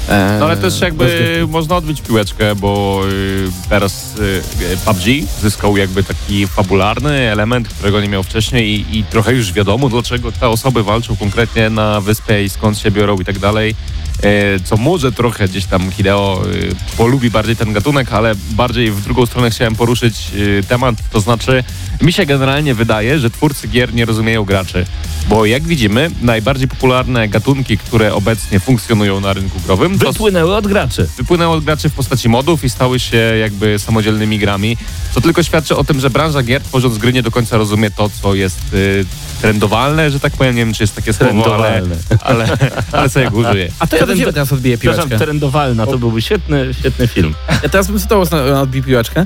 [0.10, 5.04] e, No ale też jakby można odbić piłeczkę, bo y, teraz y, PUBG
[5.42, 10.32] zyskał jakby taki fabularny element, którego nie miał wcześniej i, i trochę już wiadomo, dlaczego
[10.32, 13.76] te osoby walczą konkretnie na wyspie i skąd się biorą i tak dalej.
[14.24, 19.04] E, Co może trochę gdzieś tam Hideo y, polubi bardziej ten gatunek, ale bardziej w
[19.04, 21.64] drugą stronę chciałem poruszyć y, temat, to znaczy
[22.02, 24.86] mi się generalnie wydaje, że twórcy gier nie rozumieją graczy,
[25.30, 30.68] bo jak widzimy, najbardziej popularne gatunki, które obecnie funkcjonują na rynku growym, to Wypłynęły od
[30.68, 31.08] graczy.
[31.18, 34.78] wypłynęły od graczy w postaci modów i stały się jakby samodzielnymi grami,
[35.14, 38.10] co tylko świadczy o tym, że branża gier tworząc gry nie do końca rozumie to,
[38.22, 39.06] co jest y,
[39.42, 41.96] trendowalne, że tak powiem, nie wiem czy jest takie słowo, ale, Trendowalne.
[42.22, 42.58] ale,
[42.92, 43.72] ale sobie go użyję.
[43.80, 45.26] A to ja Trend- ciebie teraz odbiję Przepraszam, piłeczkę.
[45.26, 47.36] trendowalna, to byłby świetny, świetny film.
[47.64, 48.00] Ja teraz bym
[48.32, 49.26] na odbiję piłeczkę.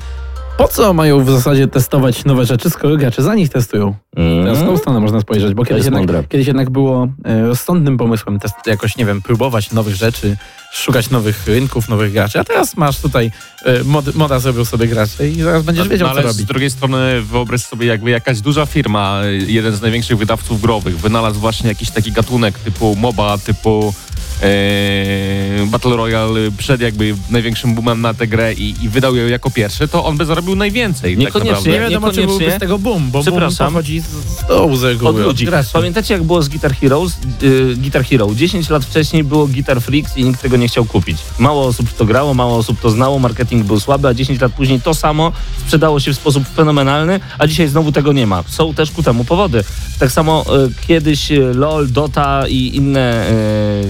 [0.57, 3.95] Po co mają w zasadzie testować nowe rzeczy, skoro gracze za nich testują?
[4.43, 8.39] Teraz w tą stronę można spojrzeć, bo kiedyś jednak, kiedyś jednak było e, rozsądnym pomysłem
[8.39, 10.37] test, jakoś, nie wiem, próbować nowych rzeczy,
[10.73, 12.39] szukać nowych rynków, nowych graczy.
[12.39, 13.31] A teraz masz tutaj,
[13.65, 16.41] e, mod, moda zrobił sobie gracze i zaraz będziesz wiedział, no, co ale robić.
[16.41, 21.39] z drugiej strony wyobraź sobie jakby jakaś duża firma, jeden z największych wydawców growych, wynalazł
[21.39, 23.93] właśnie jakiś taki gatunek typu MOBA, typu
[25.67, 29.87] Battle Royale przed jakby największym boomem na tę grę i, i wydał ją jako pierwszy,
[29.87, 31.55] to on by zarobił najwięcej Niekoniecznie.
[31.55, 31.73] tak.
[31.73, 33.67] Nie wiadomo, czy byłby z tego boom, bo boom Przepraszam.
[33.67, 35.45] pochodzi z, z dołu z reguły, Od ludzi.
[35.45, 35.69] graczy.
[35.73, 37.17] Pamiętacie jak było z Guitar Heroes?
[37.41, 38.35] Yy, Guitar Hero.
[38.35, 41.17] 10 lat wcześniej było Guitar Freaks i nikt tego nie chciał kupić.
[41.39, 44.81] Mało osób to grało, mało osób to znało, marketing był słaby, a 10 lat później
[44.81, 45.31] to samo
[45.65, 48.43] sprzedało się w sposób fenomenalny, a dzisiaj znowu tego nie ma.
[48.47, 49.63] Są też ku temu powody.
[49.99, 53.25] Tak samo yy, kiedyś yy, LOL, Dota i inne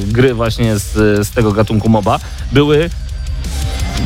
[0.05, 0.93] yy, gry właśnie z,
[1.27, 2.19] z tego gatunku MOBA
[2.51, 2.89] były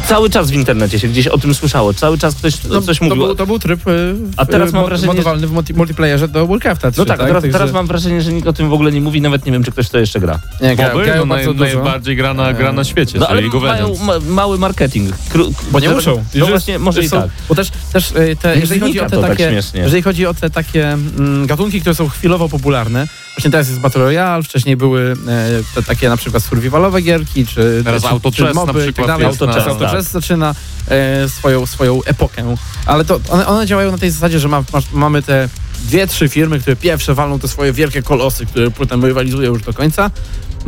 [0.08, 1.94] cały czas w internecie się gdzieś o tym słyszało.
[1.94, 3.24] Cały czas ktoś No, coś to, mówił.
[3.26, 3.92] był, to był tryb e,
[4.38, 7.26] A teraz e, mam wrażenie, modowalny w multi, multiplayerze do Warcrafta 3, No tak, a
[7.26, 9.52] teraz, Także- teraz mam wrażenie, że nikt o tym w ogóle nie mówi, nawet nie
[9.52, 10.40] wiem, czy ktoś to jeszcze gra.
[10.62, 14.14] Nie, gra, Moby, no, bardzo naj, najbardziej grana gra na świecie, No ale mają ma,
[14.20, 15.14] mały marketing.
[15.34, 16.24] Kró- Bo nie muszą.
[16.36, 17.30] No właśnie, może i są- tak.
[17.50, 19.82] Bo też, też e, te, jeżeli, chodzi o te tak takie, śmiesznie.
[19.82, 24.02] jeżeli chodzi o te takie mm, gatunki, które są chwilowo popularne, właśnie teraz jest Battle
[24.02, 28.44] Royale, wcześniej były e, te takie na przykład survivalowe gierki, czy, Teraz czy, Auto czy
[28.46, 29.26] Chess moby na tak przykład dalej.
[29.30, 29.92] Jest Auto na- Chess, Auto tak.
[29.94, 30.56] Chess zaczyna
[30.88, 34.92] e, swoją, swoją epokę, ale to one, one działają na tej zasadzie, że ma, masz,
[34.94, 35.50] mamy te
[35.86, 39.74] dwie, trzy firmy, które pierwsze walną te swoje wielkie kolosy, które potem rywalizują już do
[39.74, 40.12] końca.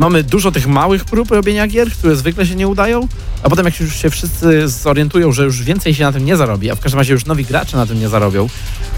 [0.02, 3.08] Mamy dużo tych małych prób robienia gier, które zwykle się nie udają,
[3.42, 6.70] a potem jak już się wszyscy zorientują, że już więcej się na tym nie zarobi,
[6.70, 8.48] a w każdym razie już nowi gracze na tym nie zarobią,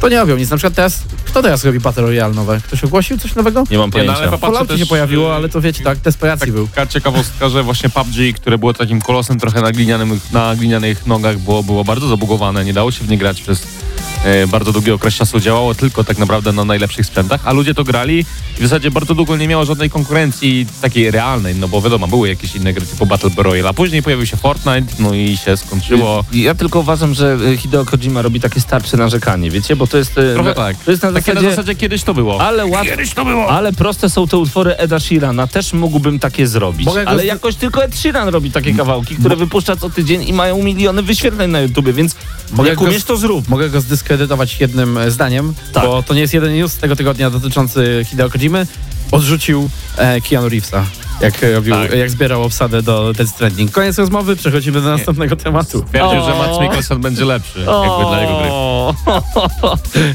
[0.00, 0.50] to nie robią nic.
[0.50, 2.60] Na przykład teraz, kto teraz robi Battle Royale nowe?
[2.60, 3.64] Ktoś ogłosił coś nowego?
[3.70, 4.24] Nie mam Nie, no, ale pojęcia.
[4.24, 6.68] popatrzę Falloutie też, się pojawiło, ale to wiecie, y, tak, desperacji był.
[6.68, 11.38] Taka ciekawostka, że właśnie PUBG, które było takim kolosem trochę na, glinianym, na glinianych nogach,
[11.38, 13.66] było, było bardzo zabugowane, nie dało się w nie grać przez
[14.48, 18.18] bardzo długi okres czasu, działało tylko tak naprawdę na najlepszych sprzętach, a ludzie to grali
[18.18, 18.24] i
[18.58, 22.56] w zasadzie bardzo długo nie miało żadnej konkurencji takiej realnej, no bo wiadomo, były jakieś
[22.56, 26.24] inne gry typu Battle Royale, a później pojawił się Fortnite, no i się skończyło.
[26.32, 29.76] Ja tylko uważam, że y, Hideo Kojima robi takie starcze narzekanie, wiecie?
[29.76, 30.18] Bo to jest...
[30.18, 30.76] y, Trochę na, tak.
[30.84, 31.46] To jest na Takie zasadzie...
[31.48, 32.40] na zasadzie kiedyś to było.
[32.40, 32.94] Ale łatwo.
[33.48, 35.46] Ale proste są te utwory Eda Sheerana.
[35.46, 36.86] Też mógłbym takie zrobić.
[36.86, 40.28] Mogę go Ale zdy- jakoś tylko Ed Sheeran robi takie kawałki, które wypuszcza co tydzień
[40.28, 42.16] i mają miliony wyświetleń na YouTubie, więc
[42.52, 43.48] Mogę jak go umiesz, to zrób.
[43.48, 43.80] Mogę go
[44.16, 45.84] zdyskredytować jednym e, zdaniem, Tak.
[45.84, 48.66] bo to nie jest jeden news z tego tygodnia dotyczący Hideo Kojimy.
[49.10, 50.84] Odrzucił e, Keanu Reevesa,
[51.20, 51.92] jak, robił, Tak.
[51.92, 53.70] jak zbierał obsadę do Death Stranding.
[53.70, 55.84] Koniec rozmowy, przechodzimy do następnego tematu.
[55.88, 56.34] Twierdził, że.
[56.38, 58.48] Max Mikkelsen będzie lepszy jakby dla jego gry.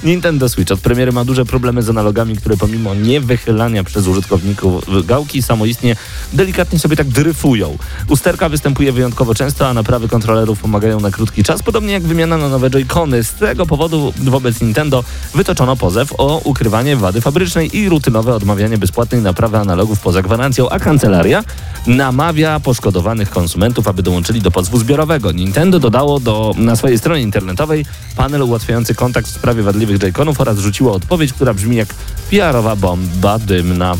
[0.09, 5.43] Nintendo Switch od premiery ma duże problemy z analogami, które pomimo niewychylania przez użytkowników gałki
[5.43, 5.95] samoistnie
[6.33, 7.77] delikatnie sobie tak dryfują.
[8.07, 12.49] Usterka występuje wyjątkowo często, a naprawy kontrolerów pomagają na krótki czas, podobnie jak wymiana na
[12.49, 13.23] nowe Joy-Cony.
[13.23, 15.03] Z tego powodu wobec Nintendo
[15.35, 20.79] wytoczono pozew o ukrywanie wady fabrycznej i rutynowe odmawianie bezpłatnej naprawy analogów poza gwarancją, a
[20.89, 21.43] kancelaria
[21.87, 25.31] namawia poszkodowanych konsumentów, aby dołączyli do pozwu zbiorowego.
[25.31, 30.57] Nintendo dodało do, na swojej stronie internetowej panel ułatwiający kontakt w sprawie wadliwych Joy-Conów oraz
[30.57, 31.87] rzuciło odpowiedź, która brzmi jak
[32.29, 33.95] PR-owa bomba dymna.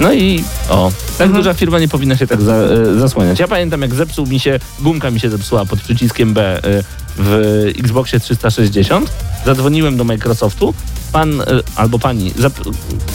[0.00, 3.38] No i o, tak duża firma nie powinna się tak za, e, zasłaniać.
[3.38, 6.82] Ja pamiętam, jak zepsuł mi się, gumka mi się zepsuła pod przyciskiem B e,
[7.16, 9.12] w Xboxie 360.
[9.46, 10.74] Zadzwoniłem do Microsoftu.
[11.12, 11.44] Pan e,
[11.76, 12.32] albo pani,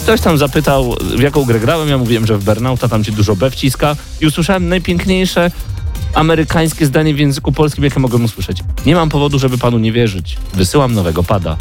[0.02, 1.88] ktoś tam zapytał, w jaką grę grałem.
[1.88, 5.50] Ja mówiłem, że w Burnouta tam się dużo B wciska i usłyszałem najpiękniejsze
[6.14, 8.58] amerykańskie zdanie w języku polskim, jakie mogłem usłyszeć.
[8.86, 10.38] Nie mam powodu, żeby panu nie wierzyć.
[10.54, 11.56] Wysyłam nowego pada.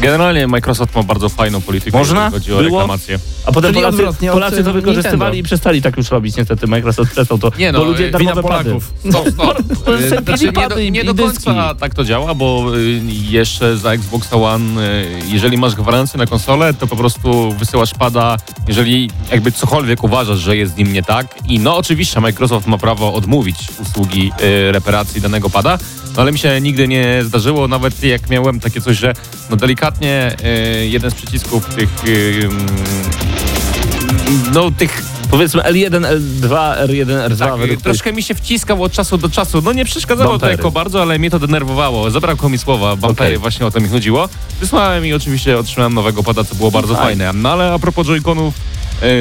[0.00, 2.24] Generalnie Microsoft ma bardzo fajną politykę, Można?
[2.24, 2.78] jeżeli chodzi o Było?
[2.80, 3.18] reklamację.
[3.46, 5.34] A potem Czyli Polacy, odwrotnie od, Polacy to y, wykorzystywali Nintendo.
[5.36, 6.36] i przestali tak już robić.
[6.36, 8.64] Niestety Microsoft przestał to, Nie no, bo ludzie y, darmowe wina pady.
[8.64, 8.92] Polaków.
[9.10, 9.62] Stop, stop.
[9.84, 11.44] Znaczy, Znaczy, nie, do, pady i- nie i do dyski.
[11.44, 16.26] końca tak to działa, bo y, jeszcze za Xbox One, y, jeżeli masz gwarancję na
[16.26, 18.36] konsolę, to po prostu wysyłasz pada,
[18.68, 21.34] jeżeli jakby cokolwiek uważasz, że jest z nim nie tak.
[21.48, 24.32] I no oczywiście Microsoft ma prawo odmówić usługi
[24.68, 25.78] y, reparacji danego pada,
[26.16, 29.12] no ale mi się nigdy nie zdarzyło, nawet jak miałem takie coś, że
[29.50, 30.36] no delikatnie
[30.82, 32.66] y, jeden z przycisków tych y, mm,
[34.52, 37.68] no tych Powiedzmy L1, L2, R1, R2.
[37.70, 39.62] tak, troszkę mi się wciskał od czasu do czasu.
[39.62, 40.56] No nie przeszkadzało Bumpery.
[40.56, 42.10] to jako bardzo, ale mnie to denerwowało.
[42.10, 43.38] Zabrakło mi słowa, bumpery, Okej.
[43.38, 44.28] właśnie o to mi chodziło.
[44.60, 47.32] Wysłałem i oczywiście otrzymałem nowego pada, co było bardzo fajne.
[47.34, 48.54] No ale a propos joyconów,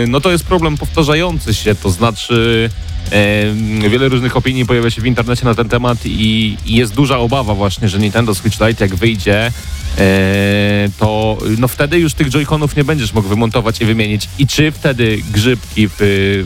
[0.07, 2.69] no to jest problem powtarzający się, to znaczy
[3.11, 7.17] e, wiele różnych opinii pojawia się w internecie na ten temat i, i jest duża
[7.17, 9.51] obawa właśnie, że Nintendo Switch Lite jak wyjdzie,
[9.97, 14.29] e, to no wtedy już tych joyconów nie będziesz mógł wymontować i wymienić.
[14.39, 15.93] I czy wtedy grzybki w,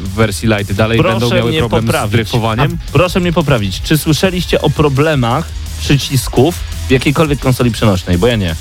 [0.04, 2.10] w wersji Lite dalej będą Proszę miały mnie problem poprawić.
[2.10, 2.78] z dryfowaniem?
[2.89, 3.82] A proszę mnie poprawić.
[3.82, 6.56] Czy słyszeliście o problemach przycisków
[6.88, 8.17] w jakiejkolwiek konsoli przenośnej?
[8.17, 8.56] Bo ja nie.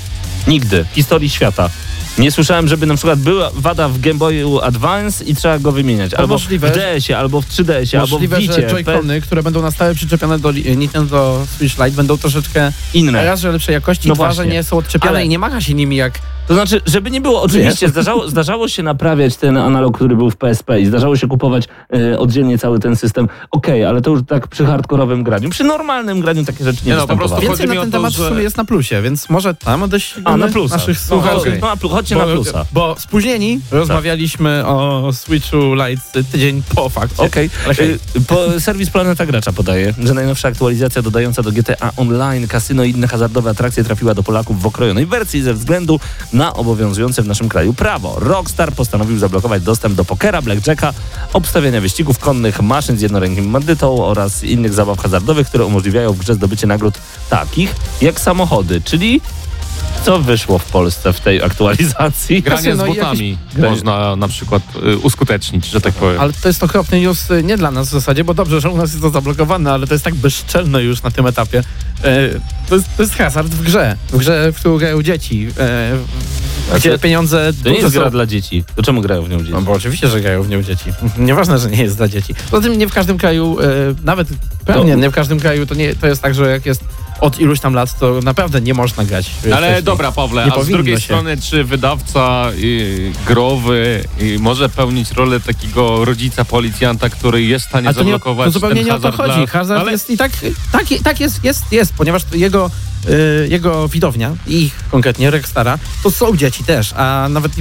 [0.47, 0.85] Nigdy.
[0.91, 1.69] W historii świata.
[2.17, 6.13] Nie słyszałem, żeby na przykład była wada w Game Boyu Advance i trzeba go wymieniać.
[6.13, 6.71] Albo możliwe.
[6.71, 8.53] w DS-ie, albo w 3DS-ie, albo w Możliwe, Vicie.
[8.53, 13.25] że Joy-Cony, które będą na stałe przyczepione do Nintendo Switch Lite będą troszeczkę Inne.
[13.25, 15.73] raz, że lepszej jakości, No dwa, że nie są odczepiane Ale- i nie macha się
[15.73, 16.19] nimi jak...
[16.47, 20.35] To znaczy, żeby nie było, oczywiście zdarzało, zdarzało się naprawiać ten analog, który był w
[20.37, 23.27] PSP i zdarzało się kupować e, oddzielnie cały ten system.
[23.51, 25.49] Okej, ale to już tak przy hardkorowym graniu.
[25.49, 28.13] Przy normalnym graniu takie rzeczy nie, Nie no, po prostu Więcej na ten to, temat
[28.13, 30.75] w że- sumie jest na plusie, więc może tam odeślemy A, na plusa.
[30.75, 31.57] naszych No, słuchaczy.
[31.61, 32.65] no, plu- chodźcie na plusa.
[32.73, 37.23] Bo spóźnieni rozmawialiśmy o Switchu Lite tydzień po fakcie.
[37.23, 37.49] Okej.
[37.77, 37.91] Hej.
[37.91, 42.89] Y, Po, serwis Planeta Gracza podaje, że najnowsza aktualizacja dodająca do GTA Online kasyno i
[42.91, 45.99] inne hazardowe atrakcje trafiła do Polaków w okrojonej wersji ze względu
[46.35, 48.15] na obowiązujące w naszym kraju prawo.
[48.19, 50.93] Rockstar postanowił zablokować dostęp do pokera, blackjacka,
[51.33, 56.33] obstawiania wyścigów konnych, maszyn z jednorękim bandytą oraz innych zabaw hazardowych, które umożliwiają w grze
[56.33, 56.93] zdobycie nagród
[57.29, 59.21] takich jak samochody, czyli
[60.03, 62.41] co wyszło w Polsce w tej aktualizacji?
[62.41, 64.61] Granie z Kasyno i botami jakieś- można na przykład
[64.93, 66.21] y, uskutecznić, że tak powiem.
[66.21, 68.77] Ale to jest okropny news y, nie dla nas w zasadzie, bo dobrze, że u
[68.77, 71.63] nas jest to zablokowane, ale to jest tak bezczelne już na tym etapie.
[72.03, 72.29] E,
[72.69, 75.47] to, jest, to jest hazard w grze, w grze, w którą grają dzieci,
[76.75, 78.09] gdzie to- pieniądze To nie jest gra są.
[78.11, 78.63] dla dzieci.
[78.75, 79.51] To czemu grają w nią dzieci?
[79.51, 80.85] No bo oczywiście, że grają w nią dzieci.
[81.17, 82.35] Nieważne, że nie jest dla dzieci.
[82.51, 83.65] Poza tym nie w każdym kraju, e,
[84.03, 84.27] nawet
[84.65, 86.83] pewnie nie w każdym kraju, to, nie, to jest tak, że jak jest
[87.21, 89.31] od iluś tam lat, to naprawdę nie można grać.
[89.47, 89.83] e, Ale wcześniej.
[89.83, 91.01] dobra, Pawle, Nie a z drugiej się.
[91.01, 97.69] strony, czy wydawca y, growy y, może pełnić rolę takiego rodzica policjanta, który jest w
[97.69, 99.37] stanie to, nie, zablokować to zupełnie ten nie o to hazard chodzi.
[99.45, 99.47] Dla...
[99.47, 99.91] Hazard ale...
[99.91, 100.31] jest i tak,
[100.71, 102.71] tak, tak jest, jest, jest, ponieważ jego,
[103.49, 107.51] jego widownia, ich konkretnie, Rockstara, to są dzieci też, a nawet,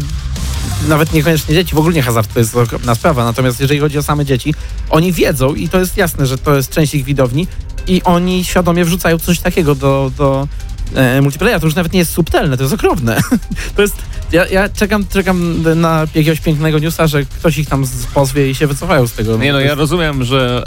[0.89, 4.03] nawet niekoniecznie dzieci, w ogóle nie hazard to jest okropna sprawa, natomiast jeżeli chodzi o
[4.03, 4.55] same dzieci,
[4.91, 7.47] oni wiedzą i to jest jasne, że to jest część ich widowni
[7.87, 10.49] i oni świadomie wrzucają coś takiego do, do
[10.97, 11.23] e,
[11.61, 13.21] to już nawet nie jest subtelne, to jest okropne.
[13.77, 13.97] to jest,
[14.33, 17.85] ja, ja czekam, czekam na jakiegoś pięknego newsa, że ktoś ich tam
[18.15, 19.37] pozwie i się wycofają z tego.
[19.37, 20.65] Nie no, ja rozumiem, że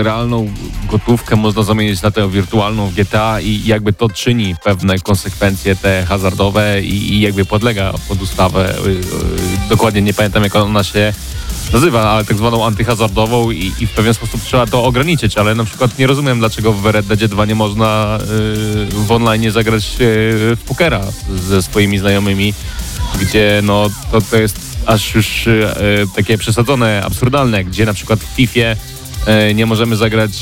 [0.00, 0.50] y, realną
[0.90, 6.04] gotówkę można zamienić na tę wirtualną w GTA i jakby to czyni pewne konsekwencje te
[6.08, 8.74] hazardowe i, i jakby podlega pod ustawę.
[8.78, 8.98] Y, y,
[9.68, 11.12] dokładnie nie pamiętam jak ona się
[11.72, 15.64] nazywa, ale tak zwaną antyhazardową i, i w pewien sposób trzeba to ograniczyć, ale na
[15.64, 19.96] przykład nie rozumiem, dlaczego w Red Deadzie 2 nie można y, w online zagrać y,
[20.56, 21.00] w pokera
[21.48, 22.54] ze swoimi znajomymi,
[23.20, 25.74] gdzie no to, to jest aż już e,
[26.16, 28.60] takie przesadzone, absurdalne, gdzie na przykład w FIFA
[29.54, 30.32] nie możemy zagrać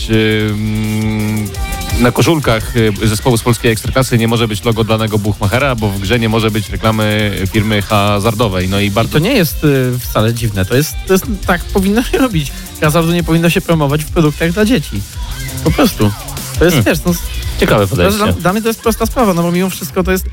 [1.99, 5.99] na koszulkach e, zespołu z polskiej ekstraklasy nie może być logo danego Buchmachera, bo w
[6.01, 8.69] grze nie może być reklamy firmy hazardowej.
[8.69, 10.65] No i I bardzo to nie jest y, wcale dziwne.
[10.65, 12.53] To jest, to jest tak powinno się robić.
[12.81, 15.03] Hazardu nie powinno się promować w produktach dla dzieci.
[15.65, 16.11] Po prostu.
[16.59, 17.13] To jest, wiesz, no,
[17.61, 18.19] Ciekawe to, podejście.
[18.19, 20.31] dla, dla mnie to jest prosta sprawa, no bo mimo wszystko to jest, y,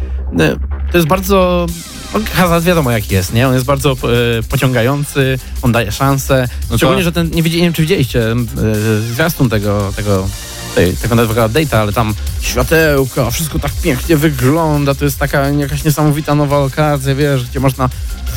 [0.92, 1.66] to jest bardzo,
[2.14, 3.48] no, hazard wiadomo jaki jest, nie?
[3.48, 3.92] On jest bardzo
[4.40, 6.50] y, pociągający, on daje szansę.
[6.70, 10.28] to- Szczególnie, że ten, nie, widzi, nie wiem czy widzieliście y, zwiastun tego, tego
[10.76, 15.84] tej, tego nowego update'a, ale tam światełka, wszystko tak pięknie wygląda, to jest taka jakaś
[15.84, 17.90] niesamowita nowa okazja, wiesz, gdzie można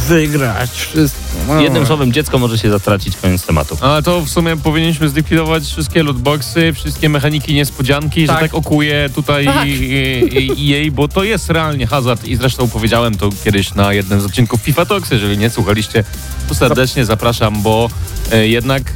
[0.06, 1.20] wygrać wszystko.
[1.48, 1.60] No.
[1.60, 3.78] Jednym słowem, dziecko może się zatracić, koniec tematu.
[3.80, 8.36] Ale to w sumie powinniśmy zlikwidować wszystkie lootboxy, wszystkie mechaniki niespodzianki, Tak.
[8.36, 9.66] że tak okuję tutaj Tak.
[10.58, 14.60] jej, bo to jest realnie hazard i zresztą powiedziałem to kiedyś na jednym z odcinków
[14.60, 16.04] FIFA Talks, jeżeli nie słuchaliście,
[16.48, 17.90] to serdecznie zapraszam, bo
[18.32, 18.92] e, jednak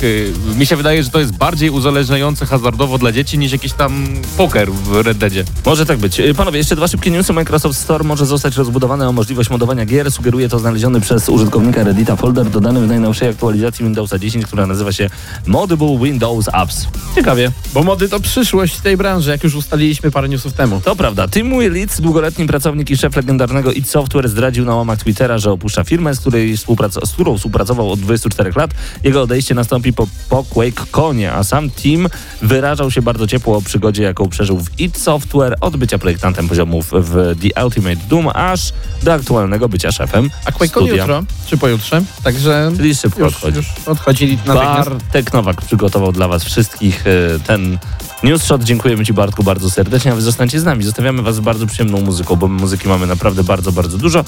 [0.55, 4.07] e, mi się wydaje, że to jest bardziej uzależniające hazardowo dla dzieci niż jakiś tam
[4.37, 5.45] poker w Red Deadzie.
[5.67, 6.21] Może tak być.
[6.21, 7.33] Y, Panowie, jeszcze dwa szybkie newsy.
[7.33, 10.13] Microsoft Store może zostać rozbudowany o możliwość modowania gier.
[10.13, 10.59] Sugeruje to
[10.93, 15.11] znaleziony przez użytkownika Reddita folder dodany w najnowszej aktualizacji Windowsa 10, która nazywa się
[15.47, 16.87] Modable Windows Apps.
[17.15, 17.53] Ciekawie.
[17.75, 20.81] Bo mody to przyszłość tej branży, jak już ustaliliśmy parę newsów temu.
[20.85, 21.29] To prawda.
[21.29, 25.85] Tim Willits, długoletni pracownik i szef legendarnego id Software, zdradził na łamach Twittera, że opuszcza
[25.85, 28.71] firmę, z, której współprac- z którą współpracował od 24 lat.
[29.05, 32.09] Jego odejście nastąpi po, po QuakeConie, a sam Tim
[32.43, 36.91] wyrażał się bardzo ciepło o przygodzie, jaką przeżył w id Software, od bycia projektantem poziomów
[36.93, 41.03] w The Ultimate Doom, aż do aktualnego bycia szefem A QuakeCon studia.
[41.03, 43.57] jutro, czy pojutrze, także Czyli szybko już, odchodzi.
[43.57, 44.91] już odchodzi natychmiast.
[44.91, 47.79] Bartek Nowak przygotował dla Was wszystkich e, ten
[48.23, 48.63] news shot.
[48.63, 50.85] Dziękujemy Ci Bartku bardzo serdecznie, a Wy zostańcie z nami.
[50.85, 54.25] Zostawiamy Was z bardzo przyjemną muzyką, bo my muzyki mamy naprawdę bardzo, bardzo dużo,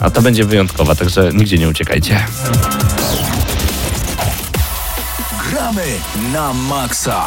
[0.00, 2.24] a ta będzie wyjątkowa, także nigdzie nie uciekajcie.
[5.50, 5.84] Gramy
[6.32, 7.22] na maksa.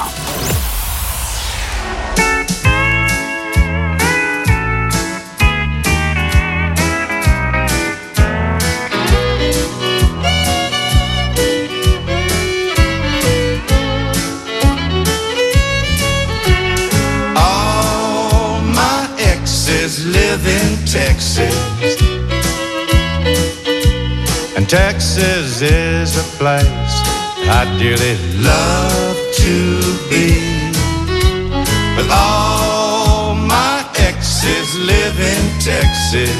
[20.95, 21.53] Texas.
[24.55, 26.95] And Texas is a place
[27.59, 29.57] I dearly love to
[30.09, 30.27] be.
[31.97, 36.31] But all my exes live in Texas.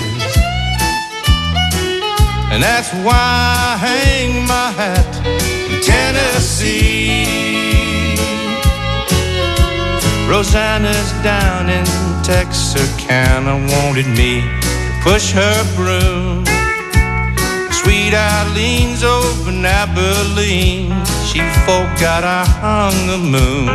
[2.51, 5.11] And that's why I hang my hat
[5.69, 7.25] in Tennessee.
[10.29, 11.85] Rosanna's down in
[12.25, 16.43] Texarkana wanted me to push her broom.
[17.69, 20.89] Sweet Eileen's over in Abilene.
[21.29, 21.37] She
[21.69, 23.69] forgot I hung the moon.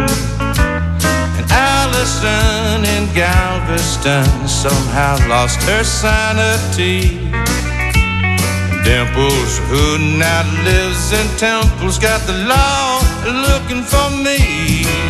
[1.38, 7.20] And Allison in Galveston somehow lost her sanity.
[7.30, 12.98] And Dimples, who now lives in Temple's, got the law
[13.46, 15.10] looking for me.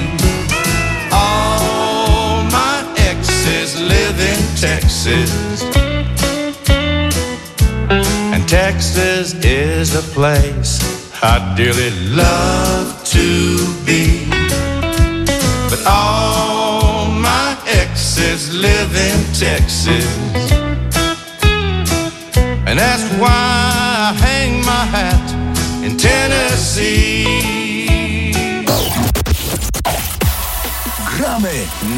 [3.81, 5.63] Live in Texas.
[8.33, 10.73] And Texas is a place
[11.23, 14.29] I dearly love to be.
[15.71, 20.07] But all my exes live in Texas.
[22.67, 27.51] And that's why I hang my hat in Tennessee.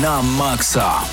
[0.02, 1.06] Na maksa.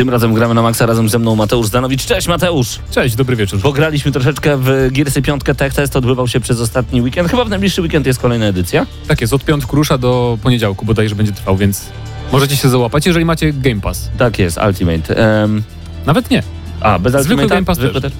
[0.00, 2.06] Tym razem gramy na maksa razem ze mną Mateusz Zdanowicz.
[2.06, 2.78] Cześć Mateusz!
[2.90, 3.60] Cześć, dobry wieczór.
[3.60, 7.30] Pograliśmy troszeczkę w Gearsy 5 Tech Test, odbywał się przez ostatni weekend.
[7.30, 8.86] Chyba w najbliższy weekend jest kolejna edycja.
[9.08, 11.84] Tak jest, od piątku rusza do poniedziałku bodajże będzie trwał, więc
[12.32, 14.10] możecie się załapać, jeżeli macie Game Pass.
[14.18, 15.16] Tak jest, Ultimate.
[15.16, 15.62] Em,
[16.06, 16.42] Nawet nie.
[16.80, 17.46] A, bez Zwykły?
[17.46, 18.12] Game Pass Zwykły też.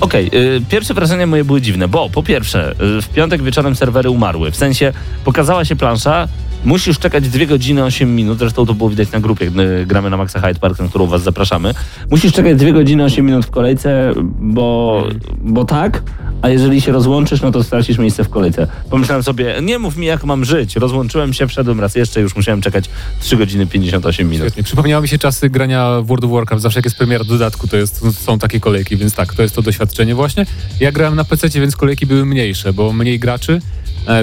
[0.00, 4.10] Okej, y, pierwsze wrażenia moje były dziwne, bo po pierwsze, y, w piątek wieczorem serwery
[4.10, 4.50] umarły.
[4.50, 4.92] W sensie
[5.24, 6.28] pokazała się plansza,
[6.64, 9.50] musisz czekać 2 godziny 8 minut, zresztą to było widać na grupie,
[9.82, 11.74] y, gramy na Maxa Hyde Park, na którą was zapraszamy.
[12.10, 15.04] Musisz czekać 2 godziny 8 minut w kolejce, bo,
[15.38, 16.02] bo tak,
[16.42, 18.66] a jeżeli się rozłączysz, no to stracisz miejsce w kolejce.
[18.90, 20.76] Pomyślałem sobie, nie mów mi jak mam żyć.
[20.76, 22.84] Rozłączyłem się, wszedłem raz jeszcze, już musiałem czekać
[23.20, 24.46] 3 godziny 58 minut.
[24.46, 24.62] Świetnie.
[24.62, 26.62] Przypomniały mi się czasy grania w World of Warcraft.
[26.62, 29.62] Zawsze jak jest premiera dodatku, to jest, są takie kolejki, więc tak, to jest to
[29.62, 30.46] doświadczenie właśnie.
[30.80, 33.60] Ja grałem na PC, więc kolejki były mniejsze, bo mniej graczy,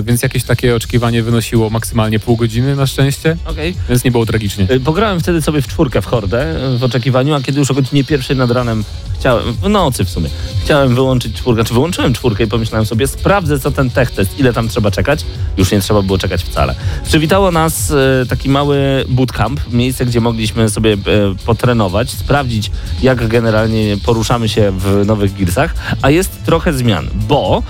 [0.04, 3.76] więc jakieś takie oczekiwanie wynosiło maksymalnie pół godziny na szczęście, Okej.
[3.90, 4.68] więc nie było tragicznie.
[4.72, 7.74] Y, Pograłem wtedy sobie w czwórkę w hordę y, w oczekiwaniu, a kiedy już o
[7.74, 8.84] godzinie pierwszej nad ranem
[9.20, 10.30] chciałem, w nocy w sumie,
[10.64, 14.54] chciałem wyłączyć czwórkę, czy wyłączyłem czwórkę i pomyślałem sobie, sprawdzę co ten tech test, ile
[14.54, 15.26] tam trzeba czekać.
[15.58, 16.76] Już nie trzeba było czekać wcale.
[17.06, 17.94] Przywitało nas
[18.30, 20.98] taki mały bootcamp, miejsce, gdzie mogliśmy sobie
[21.46, 27.64] potrenować, sprawdzić jak generalnie poruszamy się w nowych Gearsach, a jest trochę zmian, bo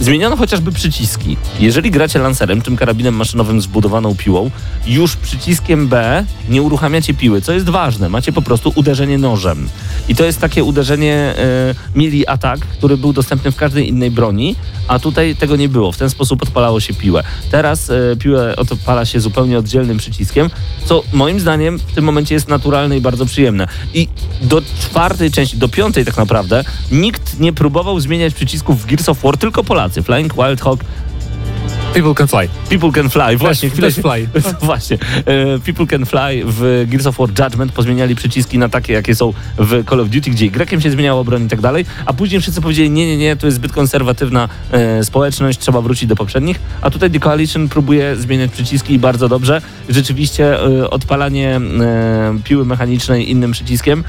[0.00, 1.36] Zmieniono chociażby przyciski.
[1.60, 4.50] Jeżeli gracie lancerem, tym karabinem maszynowym z budowaną piłą,
[4.86, 8.08] już przyciskiem B nie uruchamiacie piły, co jest ważne.
[8.08, 9.68] Macie po prostu uderzenie nożem.
[10.08, 14.56] I to jest takie uderzenie e, melee atak, który był dostępny w każdej innej broni,
[14.88, 15.92] a tutaj tego nie było.
[15.92, 17.22] W ten sposób odpalało się piłę.
[17.50, 20.50] Teraz e, piłę odpala się zupełnie oddzielnym przyciskiem,
[20.84, 23.68] co moim zdaniem w tym momencie jest naturalne i bardzo przyjemne.
[23.94, 24.08] I
[24.42, 29.22] do czwartej części, do piątej tak naprawdę, nikt nie próbował zmieniać przycisków w Gears of
[29.22, 29.85] War, tylko Polacy.
[29.94, 30.80] Flying Wild Hawk
[31.96, 32.48] People can fly.
[32.68, 34.28] People Can Fly, właśnie, też fly.
[34.62, 34.98] Właśnie.
[35.24, 39.32] E, People Can Fly w Gears of War Judgment pozmieniali przyciski na takie, jakie są
[39.58, 42.60] w Call of Duty, gdzie Y się zmieniało broń i tak dalej, a później wszyscy
[42.60, 46.90] powiedzieli, nie, nie, nie, to jest zbyt konserwatywna e, społeczność, trzeba wrócić do poprzednich, a
[46.90, 49.62] tutaj The Coalition próbuje zmieniać przyciski i bardzo dobrze.
[49.88, 54.04] Rzeczywiście e, odpalanie e, piły mechanicznej innym przyciskiem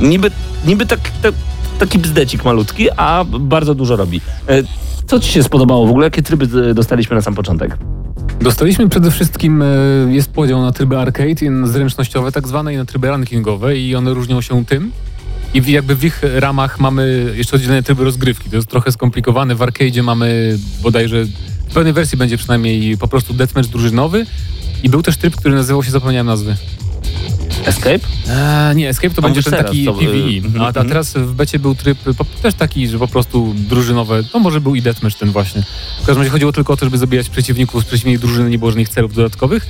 [0.00, 0.30] niby,
[0.66, 1.34] niby tak, tak,
[1.78, 4.20] taki bzdecik malutki, a bardzo dużo robi.
[5.06, 6.06] Co ci się spodobało w ogóle?
[6.06, 7.78] Jakie tryby e, dostaliśmy na sam początek?
[8.40, 9.66] Dostaliśmy przede wszystkim, e,
[10.08, 14.40] jest podział na tryby arcade, zręcznościowe tak zwane i na tryby rankingowe i one różnią
[14.40, 14.92] się tym.
[15.54, 18.50] I jakby w ich ramach mamy jeszcze oddzielne tryby rozgrywki.
[18.50, 19.54] To jest trochę skomplikowane.
[19.54, 21.24] W arcade'zie mamy bodajże,
[21.68, 24.26] w pewnej wersji będzie przynajmniej po prostu deathmatch drużynowy
[24.82, 26.56] i był też tryb, który nazywał się, zapomniałem nazwy.
[27.66, 28.00] Escape?
[28.28, 30.46] Eee, nie, Escape to A będzie ten taki to, y, PvE.
[30.46, 30.88] mhm, A, a mhm.
[30.88, 31.98] teraz w becie był tryb
[32.42, 35.62] też taki, że po prostu drużynowe, no może był i deathmatch ten właśnie.
[36.02, 38.70] W każdym razie chodziło tylko o to, żeby zabijać przeciwników z przeciwnej drużyny, nie było
[38.70, 39.66] żadnych celów dodatkowych.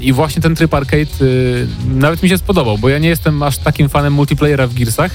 [0.00, 3.58] I właśnie ten tryb arcade y, nawet mi się spodobał, bo ja nie jestem aż
[3.58, 5.10] takim fanem multiplayera w Gearsach,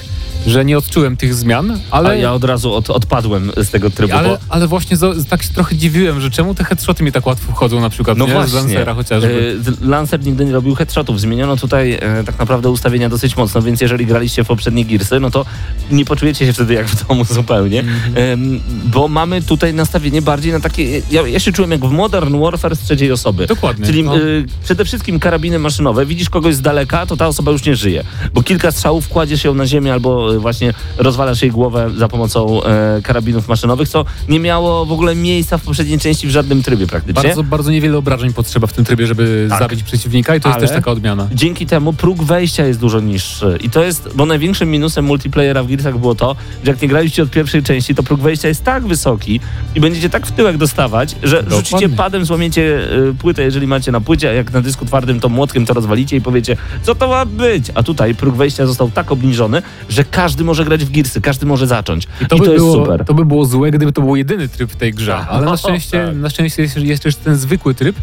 [0.46, 2.08] że nie odczułem tych zmian, ale...
[2.08, 5.42] Ale ja od razu od, odpadłem z tego trybu, ale, bo ale właśnie zo- tak
[5.42, 8.32] się trochę dziwiłem, że czemu te headshoty mi tak łatwo wchodzą na przykład, no nie?
[8.32, 9.56] właśnie, Z Lancera chociażby.
[9.62, 11.20] z- Lancer nigdy nie robił headshotów.
[11.20, 15.30] Zmieniono tutaj e, tak naprawdę ustawienia dosyć mocno, więc jeżeli graliście w poprzednie Gearsy, no
[15.30, 15.44] to
[15.90, 18.14] nie poczujecie się wtedy jak w domu zupełnie, Mhm.
[18.16, 21.02] Em, bo mamy tutaj nastawienie bardziej na takie...
[21.10, 23.46] Ja, ja się czułem jak w Modern Warfare z trzeciej osoby.
[23.46, 23.86] Dokładnie.
[23.86, 24.12] Czyli no.
[24.40, 26.06] E, przede wszystkim karabiny maszynowe.
[26.06, 28.04] Widzisz kogoś z daleka, to ta osoba już nie żyje.
[28.34, 32.62] Bo kilka strzałów kładziesz ją na ziemię albo e, właśnie rozwalasz jej głowę za pomocą
[32.64, 36.86] e, karabinów maszynowych, co nie miało w ogóle miejsca w poprzedniej części w żadnym trybie
[36.86, 37.22] praktycznie.
[37.22, 39.58] Bardzo, bardzo niewiele obrażeń potrzeba w tym trybie, żeby Tak.
[39.58, 41.28] zabić przeciwnika i to Ale- jest też taka odmiana.
[41.34, 43.58] Dzięki temu próg wejścia jest dużo niższy.
[43.62, 47.22] I to jest, bo największym minusem multiplayera w Gearsach było to, że jak nie graliście
[47.22, 49.40] od pierwszej części, to próg wejścia jest tak wysoki
[49.74, 51.56] i będziecie tak w tyłek dostawać, że Dokładnie.
[51.56, 52.62] rzucicie padem, złamiecie
[53.10, 56.16] y, płytę, jeżeli macie na płycie, a jak na dysku twardym, to młotkiem to rozwalicie
[56.16, 57.66] i powiecie, co to ma być?
[57.74, 61.66] A tutaj próg wejścia został tak obniżony, że każdy może grać w Gearsy, każdy może
[61.66, 62.08] zacząć.
[62.20, 63.04] I to, by jest było, super.
[63.04, 65.16] To by było złe, gdyby to był jedyny tryb w tej grze.
[65.16, 66.16] Ale na szczęście, Tak.
[66.16, 67.96] na szczęście jest, jest też ten zwykły tryb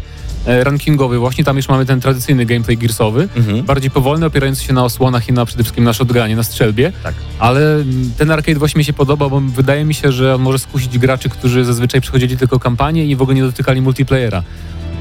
[0.46, 1.18] e, rankingowy.
[1.18, 3.28] Właśnie tam już mamy ten tradycyjny gameplay gearsowy.
[3.36, 3.62] Mhm.
[3.62, 6.92] Bardziej powolny, opierający się na osłonach i na przede wszystkim na shotgunie, na strzelbie.
[7.02, 7.14] Tak.
[7.38, 10.58] Ale mm, ten arcade właśnie mi się podoba, bo wydaje mi się, że on może
[10.58, 14.42] skusić graczy, którzy zazwyczaj przechodzili tylko kampanię i w ogóle nie dotykali multiplayera.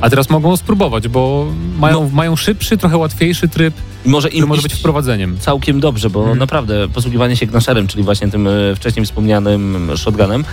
[0.02, 1.46] A teraz mogą spróbować, bo
[1.80, 2.10] mają, No.
[2.16, 3.74] mają szybszy, trochę łatwiejszy tryb,
[4.06, 5.38] I może im może być wprowadzeniem.
[5.40, 6.40] całkiem dobrze, bo Mhm.
[6.40, 10.46] naprawdę posługiwanie się gnasherem, czyli właśnie tym e, wcześniej wspomnianym shotgunem,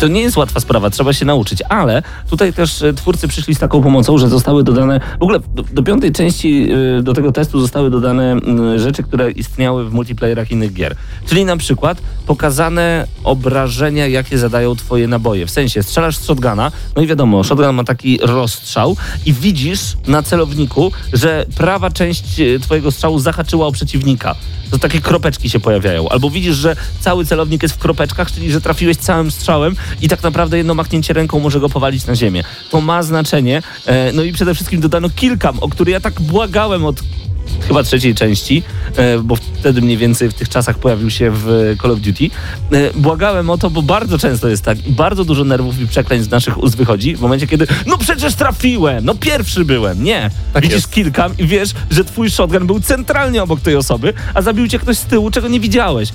[0.00, 3.58] to nie jest łatwa sprawa, trzeba się nauczyć, ale tutaj też e, twórcy przyszli z
[3.58, 6.68] taką pomocą, że zostały dodane, w ogóle do, do piątej części
[6.98, 8.36] e, do tego testu zostały dodane
[8.76, 10.96] rzeczy, które istniały w multiplayerach innych gier.
[11.26, 15.46] Czyli na przykład pokazane obrażenia, jakie zadają twoje naboje.
[15.46, 20.22] W sensie strzelasz z shotguna, no i wiadomo, shotgun ma taki rozstrzał i widzisz na
[20.22, 24.34] celowniku, że prawa część e, twojego strzału zahaczyła o przeciwnika.
[24.70, 26.08] To takie kropeczki się pojawiają.
[26.08, 30.22] Albo widzisz, że cały celownik jest w kropeczkach, czyli że trafiłeś całym strzałem i tak
[30.22, 32.44] naprawdę jedno machnięcie ręką może go powalić na ziemię.
[32.70, 33.62] To ma znaczenie.
[33.86, 37.02] E, no i przede wszystkim dodano kilkam, o które ja tak błagałem od
[37.68, 38.62] chyba trzeciej części,
[38.96, 42.24] e, bo wtedy mniej więcej w tych czasach pojawił się w Call of Duty.
[42.72, 46.30] E, Błagałem o to, bo bardzo często jest tak bardzo dużo nerwów i przekleństw z
[46.30, 50.04] naszych ust wychodzi w momencie, kiedy no przecież trafiłem, no pierwszy byłem.
[50.04, 50.30] Nie.
[50.52, 50.90] Tak Widzisz jest.
[50.90, 54.98] kilkam i wiesz, że twój shotgun był centralnie obok tej osoby, a zabił cię ktoś
[54.98, 56.08] z tyłu, czego nie widziałeś.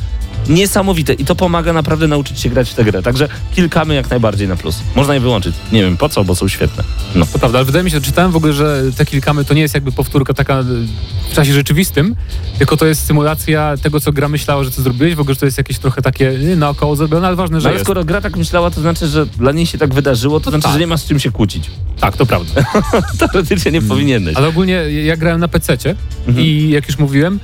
[0.49, 3.01] Niesamowite i to pomaga naprawdę nauczyć się grać w tę grę.
[3.01, 4.79] Także kilkamy jak najbardziej na plus.
[4.95, 5.55] Można je wyłączyć.
[5.71, 6.83] Nie wiem po co, bo są świetne.
[7.15, 7.25] No.
[7.33, 9.61] To prawda, ale wydaje mi się, że czytałem w ogóle, że te kilkamy to nie
[9.61, 10.63] jest jakby powtórka taka e,
[11.31, 12.15] w czasie rzeczywistym,
[12.57, 15.45] tylko to jest symulacja tego, co gra myślała, że co zrobiłeś, w ogóle, że to
[15.45, 17.85] jest jakieś trochę takie naokoło zrobione, ale ważne, No że ale jest.
[17.85, 20.73] skoro gra tak myślała, to znaczy, że dla niej się tak wydarzyło, to znaczy, tak.
[20.73, 21.71] że nie ma z czym się kłócić.
[21.99, 22.51] Tak, to prawda.
[23.19, 24.35] Teoretycznie nie powinieneś.
[24.35, 24.73] Ale ogólnie
[25.05, 25.95] ja grałem na PC-cie
[26.27, 26.45] Mhm.
[26.47, 27.39] i jak już mówiłem,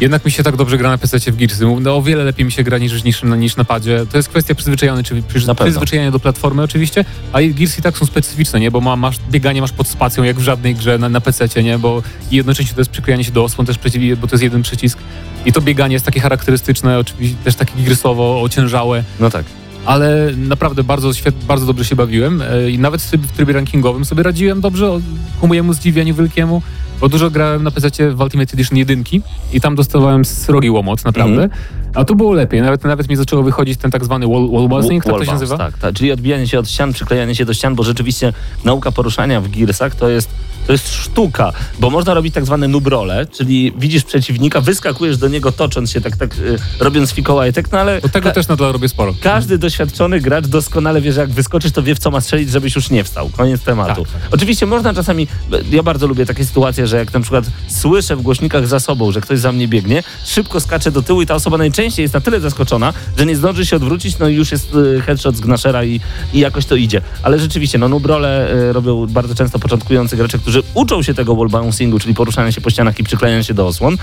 [0.00, 1.66] jednak mi się tak dobrze gra na PC-cie w Gearsy.
[1.80, 4.06] No, o wiele lepiej mi się gra niż, niż, niż na padzie.
[4.10, 8.60] To jest kwestia przyzwyczajenia, czyli przyzwyczajenia do platformy oczywiście, a i Gearsy tak są specyficzne,
[8.60, 8.70] nie?
[8.70, 11.78] Bo ma, masz bieganie masz pod spacją, jak w żadnej grze na, na PC-cie, nie?
[11.78, 14.62] Bo i jednocześnie to jest przyklejanie się do osłon też przeciw, bo to jest jeden
[14.62, 14.98] przycisk.
[15.46, 19.04] I to bieganie jest takie charakterystyczne, oczywiście też takie giersowo, ociężałe.
[19.20, 19.44] No tak.
[19.86, 23.52] Ale naprawdę bardzo, świet, bardzo dobrze się bawiłem e, i nawet w trybie, w trybie
[23.52, 25.00] rankingowym sobie radziłem dobrze,
[25.40, 26.62] ku mojemu zdziwieniu wielkiemu,
[27.00, 29.22] bo dużo grałem na PC w Ultimate Edition jedynki
[29.52, 31.60] i tam dostawałem srogi łomot, naprawdę, Mhm.
[31.94, 35.04] a tu było lepiej, nawet, nawet mi zaczęło wychodzić ten tak zwany wall, wall bouncing,
[35.04, 35.58] tak to się nazywa?
[35.58, 38.32] Tak, tak, czyli odbijanie się od ścian, przyklejanie się do ścian, bo rzeczywiście
[38.64, 40.28] nauka poruszania w Gearsach to jest
[40.66, 45.52] To jest sztuka, bo można robić tak zwane nubrole, czyli widzisz przeciwnika, wyskakujesz do niego
[45.52, 49.14] tocząc się, tak, tak y, robiąc fikołajtek, no ale Od tego też nadal robię sporo.
[49.20, 52.74] każdy doświadczony gracz doskonale wie, że jak wyskoczysz, to wie w co ma strzelić, żebyś
[52.76, 53.30] już nie wstał.
[53.36, 54.04] Koniec tematu.
[54.04, 55.26] Tak, Oczywiście można czasami,
[55.70, 59.20] ja bardzo lubię takie sytuacje, że jak na przykład słyszę w głośnikach za sobą, że
[59.20, 62.40] ktoś za mnie biegnie, szybko skaczę do tyłu i ta osoba najczęściej jest na tyle
[62.40, 66.00] zaskoczona, że nie zdąży się odwrócić, no i już jest y, headshot z gnaszera i,
[66.32, 67.00] i jakoś to idzie.
[67.22, 71.48] Ale rzeczywiście, no nubrole y, robią bardzo często początkujący gracze, którzy uczą się tego wall
[71.48, 73.98] bouncingu, czyli poruszania się po ścianach i przyklejania się do osłon, y,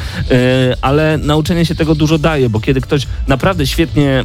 [0.82, 4.24] ale nauczenie się tego dużo daje, bo kiedy ktoś naprawdę świetnie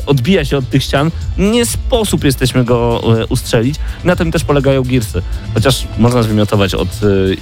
[0.00, 3.76] y, odbija się od tych ścian, nie sposób jesteśmy go y, ustrzelić.
[4.04, 5.22] Na tym też polegają Gearsy.
[5.54, 6.88] Chociaż można zwymiotować od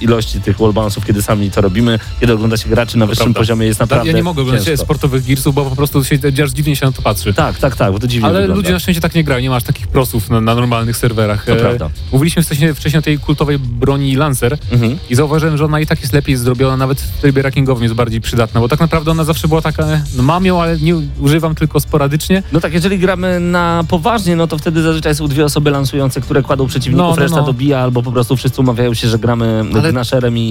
[0.01, 3.39] ilości tych wall bounce'ów, kiedy sami to robimy, kiedy ogląda się graczy na wyższym prawda.
[3.39, 6.51] poziomie jest Tak, naprawdę ja nie mogę oglądać sportowych Gearsów, bo po prostu się, aż
[6.51, 7.33] dziwnie się na to patrzy.
[7.33, 8.61] Tak, tak, tak, bo to dziwnie Ale wygląda.
[8.61, 11.45] ludzie na szczęście tak nie grają, nie masz takich prosów na, na normalnych serwerach.
[11.45, 11.89] To prawda.
[12.11, 14.97] Mówiliśmy wcześniej, wcześniej o tej kultowej broni Lancer Mhm.
[15.09, 18.21] i zauważyłem, że ona i tak jest lepiej zrobiona, nawet w trybie rankingowym jest bardziej
[18.21, 19.85] przydatna, bo tak naprawdę ona zawsze była taka,
[20.17, 22.43] no mam ją, ale nie używam tylko sporadycznie.
[22.53, 26.41] No tak, jeżeli gramy na poważnie, no to wtedy zazwyczaj są dwie osoby lansujące, które
[26.43, 27.43] kładą przeciwników, No, no, reszta no.
[27.45, 30.41] dobija, albo po prostu wszyscy umawiają się, że gramy Ale- gnaszerem i,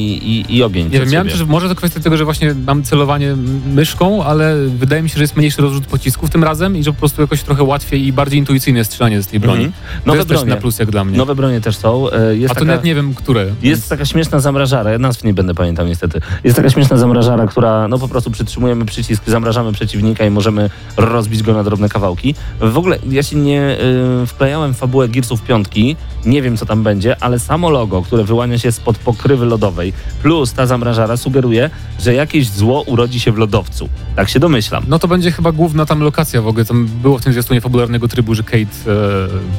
[0.50, 0.84] i, i ogień.
[0.84, 3.36] Nie przed wiem, miałem też, może to kwestia tego, że właśnie mam celowanie
[3.74, 6.98] myszką, ale wydaje mi się, że jest mniejszy rozrzut pocisków tym razem i że po
[6.98, 9.64] prostu jakoś trochę łatwiej i bardziej intuicyjne strzelanie z tej broni.
[9.64, 9.72] Mhm.
[10.04, 11.18] To Nowe jest też na plus jak dla mnie.
[11.18, 12.10] Nowe bronie też są.
[12.10, 12.66] E, Jest A to taka...
[12.66, 13.46] nawet nie wiem, które.
[13.70, 16.20] Jest taka śmieszna zamrażara, ja nazw nie będę pamiętał niestety.
[16.44, 21.42] Jest taka śmieszna zamrażara, która no po prostu przytrzymujemy przycisk, zamrażamy przeciwnika i możemy rozbić
[21.42, 22.34] go na drobne kawałki.
[22.60, 23.76] W ogóle ja się nie
[24.22, 25.96] y, wklejałem w fabułę Gearsów piątki,
[26.26, 29.92] nie wiem co tam będzie, ale samo logo, które wyłania się spod pokrywy lodowej,
[30.22, 33.88] plus ta zamrażara sugeruje, że jakieś zło urodzi się w lodowcu.
[34.16, 34.84] Tak się domyślam.
[34.88, 36.64] No to będzie chyba główna tam lokacja w ogóle.
[36.64, 38.66] Tam było w tym zwiastunie fabularnego trybu, że Kate e,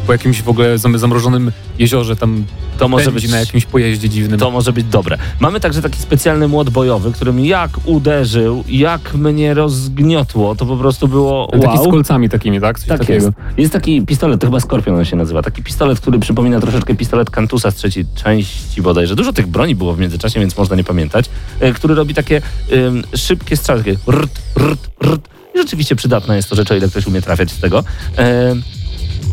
[0.08, 2.46] po jakimś w ogóle zam- zamrożonym jeziorze tam
[2.78, 4.40] To może być na jakimś pojeździe dziwnym.
[4.40, 5.18] To może być dobre.
[5.40, 11.08] Mamy także taki specjalny młot bojowy, którym jak uderzył, jak mnie rozgniotło, to po prostu
[11.08, 11.86] było Taki wow.
[11.86, 12.80] z kolcami takimi, tak?
[12.80, 13.26] Coś Tak takiego.
[13.26, 13.38] jest.
[13.58, 15.42] Jest taki pistolet, to chyba Skorpion on się nazywa.
[15.42, 19.16] Taki pistolet, który przypomina troszeczkę pistolet Kantusa z trzeciej części bodajże.
[19.16, 21.26] Dużo tych broni było w międzyczasie, więc można nie pamiętać.
[21.60, 22.42] E, który robi takie
[22.72, 25.30] em, szybkie strzały, takie rt, rt, rt.
[25.56, 27.84] I rzeczywiście przydatna jest to rzecz, o ile ktoś umie trafiać z tego.
[28.18, 28.56] E,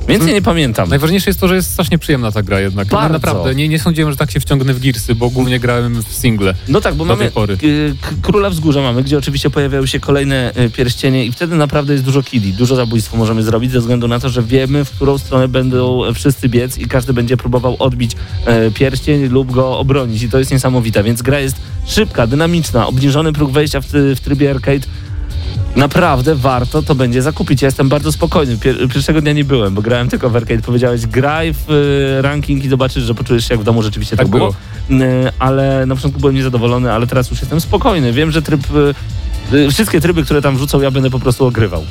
[0.09, 0.89] więcej nie pamiętam.
[0.89, 2.89] Najważniejsze jest to, że jest strasznie przyjemna ta gra jednak.
[2.89, 3.09] Bardzo.
[3.09, 6.13] No, naprawdę, nie, nie sądziłem, że tak się wciągnę w Gearsy, bo głównie grałem w
[6.13, 6.55] single.
[6.69, 7.25] No tak, bo mamy
[7.57, 12.05] k- Króla Wzgórza mamy, gdzie oczywiście pojawiają się kolejne y, pierścienie i wtedy naprawdę jest
[12.05, 15.49] dużo kili, dużo zabójstw możemy zrobić ze względu na to, że wiemy, w którą stronę
[15.49, 18.13] będą wszyscy biec i każdy będzie próbował odbić
[18.47, 23.33] e, pierścień lub go obronić i to jest niesamowite, więc gra jest szybka, dynamiczna, obniżony
[23.33, 24.87] próg wejścia w, w trybie arcade
[25.77, 27.63] Naprawdę warto to będzie zakupić.
[27.63, 28.57] Ja jestem bardzo spokojny.
[28.59, 30.63] Pier pierwszego dnia nie byłem, bo grałem tylko w arcade.
[30.63, 33.83] Powiedziałeś, graj w y, ranking i zobaczysz, że poczujesz się jak w domu.
[33.83, 34.55] Rzeczywiście tak, Tak było.
[34.91, 38.13] Y, ale na początku byłem niezadowolony, ale teraz już jestem spokojny.
[38.13, 38.61] Wiem, że tryb,
[39.53, 41.85] y, y, wszystkie tryby, które tam wrzucą, ja będę po prostu ogrywał.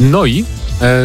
[0.00, 0.44] No i
[0.82, 1.04] e,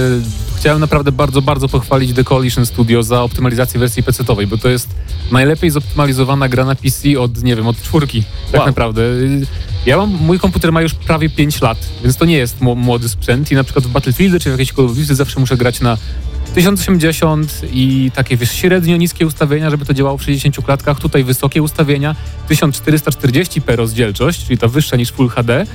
[0.60, 4.88] chciałem naprawdę bardzo, bardzo pochwalić The Coalition Studio za optymalizację wersji PC-owej, bo to jest
[5.32, 8.68] najlepiej zoptymalizowana gra na PC od, nie wiem, od czwórki, tak Wow.
[8.68, 9.02] naprawdę.
[9.86, 13.10] Ja mam, mój komputer ma już prawie 5 lat, więc to nie jest mł- młody
[13.10, 15.82] sprzęt i na przykład w Battlefield czy w jakiejś Call of Duty zawsze muszę grać
[15.82, 15.98] na
[16.56, 21.00] 1080 i takie wiesz, średnio niskie ustawienia, żeby to działało w 60 klatkach.
[21.00, 22.16] Tutaj wysokie ustawienia,
[22.50, 25.66] 1440p rozdzielczość, czyli ta wyższa niż Full HD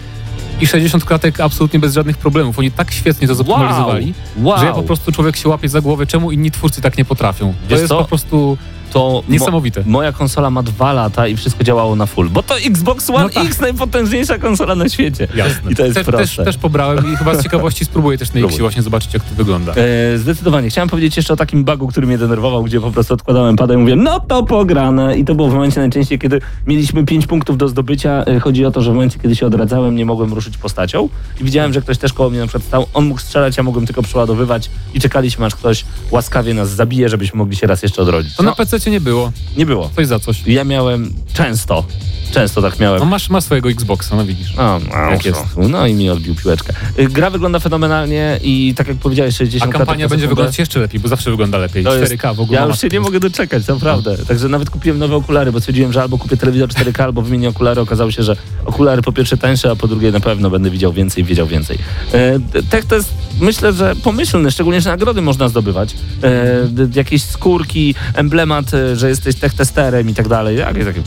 [0.61, 2.59] i 60 klatek absolutnie bez żadnych problemów.
[2.59, 4.59] Oni tak świetnie to zoptymalizowali, Wow.
[4.59, 7.47] że ja po prostu człowiek się łapie za głowę, czemu inni twórcy tak nie potrafią.
[7.53, 7.99] To Wiesz jest co?
[7.99, 8.59] po prostu
[8.95, 9.81] To niesamowite.
[9.81, 12.29] Mo moja konsola ma dwa lata i wszystko działało na full.
[12.29, 13.47] Bo to Xbox One No tak.
[13.47, 15.29] X, najpotężniejsza konsola na świecie.
[15.35, 15.73] Jasne.
[15.73, 16.37] I to jest też, proste.
[16.37, 18.41] też, też pobrałem i chyba z ciekawości spróbuję też na.
[18.41, 19.73] X właśnie zobaczyć, jak to wygląda.
[19.73, 20.71] E, zdecydowanie.
[20.71, 23.77] Chciałem powiedzieć jeszcze o takim bugu, który mnie denerwował, gdzie po prostu odkładałem pada i
[23.77, 25.19] mówię, no to pograne.
[25.19, 28.25] I to było w momencie najczęściej, kiedy mieliśmy 5 punktów do zdobycia.
[28.25, 31.09] E, chodzi o to, że w momencie, kiedy się odradzałem, nie mogłem ruszyć postacią.
[31.41, 32.87] I widziałem, że ktoś też koło mnie na przykład stał.
[32.95, 37.39] On mógł strzelać, ja mogłem tylko przeładowywać i czekaliśmy, aż ktoś łaskawie nas zabije, żebyśmy
[37.39, 38.37] mogli się raz jeszcze odrodzić.
[38.37, 39.33] To No, na PC nie było.
[39.57, 39.91] nie było.
[39.97, 40.47] Coś za coś.
[40.47, 41.85] Ja miałem często,
[42.31, 42.99] często tak miałem.
[43.01, 44.55] No masz, masz swojego Xboxa, no widzisz.
[44.59, 45.41] A, no, Jak jest.
[45.57, 46.73] No i mi odbił piłeczkę.
[46.99, 51.01] Y, Gra wygląda fenomenalnie i tak jak powiedziałeś, 60 A kampania będzie wyglądać jeszcze lepiej,
[51.01, 51.85] bo zawsze wygląda lepiej.
[51.85, 52.59] To 4K jest- w ogóle.
[52.61, 54.17] Ja już się nie mogę doczekać, naprawdę.
[54.19, 57.81] Także nawet kupiłem nowe okulary, bo stwierdziłem, że albo kupię telewizor 4K, albo wymienię okulary.
[57.81, 61.25] Okazało się, że okulary po pierwsze tańsze, a po drugie na pewno będę widział więcej,
[61.25, 61.79] wiedział więcej.
[62.13, 62.39] E,
[62.71, 65.95] tech to jest, myślę, że pomyślny, szczególnie, że nagrody można zdobywać.
[66.23, 70.57] E, jakieś skórki, emblemat, e, że jesteś tech testerem i tak dalej.
[70.57, 71.03] Jakie takie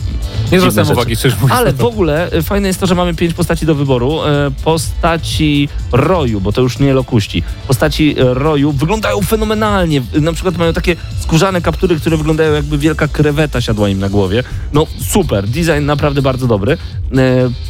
[0.51, 0.95] Nie zwracałem rzeczy.
[1.33, 1.53] Uwagi.
[1.53, 4.23] Ale w ogóle e, fajne jest to, że mamy pięć postaci do wyboru.
[4.23, 7.43] E, Postaci roju, bo to już nie lokuści.
[7.67, 10.01] Postaci e, roju wyglądają fenomenalnie.
[10.21, 14.43] Na przykład mają takie skórzane kaptury, które wyglądają jakby wielka kreweta siadła im na głowie.
[14.73, 16.77] No super, design naprawdę bardzo dobry.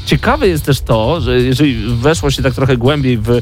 [0.05, 3.41] Ciekawe jest też to, że jeżeli weszło się tak trochę głębiej w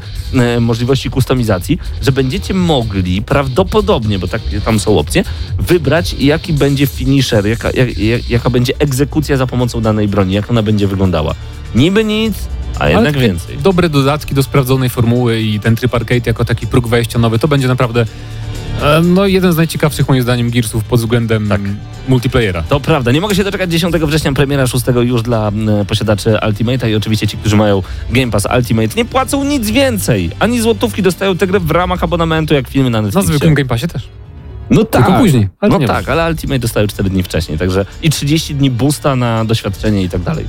[0.59, 5.23] możliwości kustomizacji, że będziecie mogli prawdopodobnie, bo takie tam są opcje,
[5.59, 10.51] wybrać jaki będzie finisher, jaka, jak, jak, jaka będzie egzekucja za pomocą danej broni, jak
[10.51, 11.33] ona będzie wyglądała.
[11.75, 12.33] Niby nic,
[12.79, 13.57] a jednak więcej.
[13.57, 17.47] Dobre dodatki do sprawdzonej formuły i ten tryb arcade jako taki próg wejścia nowy, to
[17.47, 18.05] będzie naprawdę
[18.81, 21.61] e, no, jeden z najciekawszych moim zdaniem Gearsów pod względem Tak.
[22.07, 22.61] multiplayera.
[22.69, 23.11] To prawda.
[23.11, 25.51] Nie mogę się doczekać 10 września premiera 6 już dla
[25.87, 30.29] posiadaczy Ultimate'a i oczywiście ci, którzy mają Game Pass Ultimate nie płacą nic więcej.
[30.39, 33.27] Ani złotówki dostają tę grę w ramach abonamentu jak filmy na Na Netflixie.
[33.33, 34.07] zwykłym Game Passie też.
[34.69, 35.05] No tak.
[35.05, 38.71] Tylko później, ale no tak, ale Ultimate dostają 4 dni wcześniej, także i 30 dni
[38.71, 40.45] boosta na doświadczenie i tak dalej.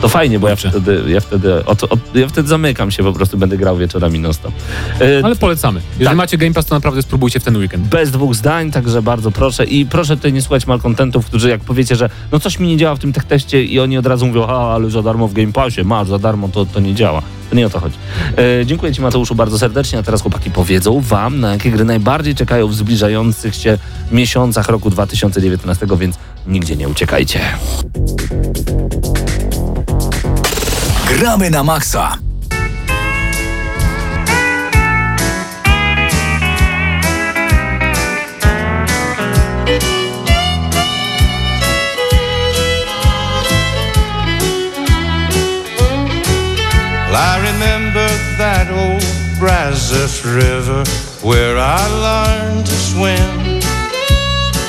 [0.00, 3.38] To fajnie, bo ja wtedy, ja wtedy, od, od, ja wtedy zamykam się, po prostu
[3.38, 4.52] będę grał wieczorami non stop.
[5.00, 5.80] E, Ale polecamy.
[5.90, 6.16] Jeżeli Tak.
[6.16, 7.86] macie Game Pass, to naprawdę spróbujcie w ten weekend.
[7.86, 9.64] bez dwóch zdań, także bardzo proszę.
[9.64, 12.94] I proszę tutaj nie słuchać malkontentów, którzy jak powiecie, że no coś mi nie działa
[12.94, 15.84] w tym teście i oni od razu mówią, a ale za darmo w Game Passie,
[15.84, 17.22] masz za darmo, to, to nie działa.
[17.50, 17.96] To nie o to chodzi.
[18.60, 22.34] E, dziękuję Ci Mateuszu bardzo serdecznie, a teraz chłopaki powiedzą Wam, na jakie gry najbardziej
[22.34, 23.78] czekają w zbliżających się
[24.12, 27.40] miesiącach roku 2019, więc nigdzie nie uciekajcie.
[31.18, 32.14] Gramy na maksa.
[47.10, 48.06] I remember
[48.38, 49.02] that old
[49.40, 50.84] Brazos River
[51.26, 53.58] where I learned to swim.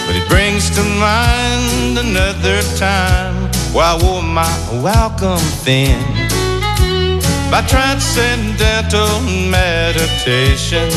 [0.07, 4.49] But it brings to mind another time where I wore my
[4.81, 6.18] welcome thin.
[7.51, 10.87] By transcendental meditation,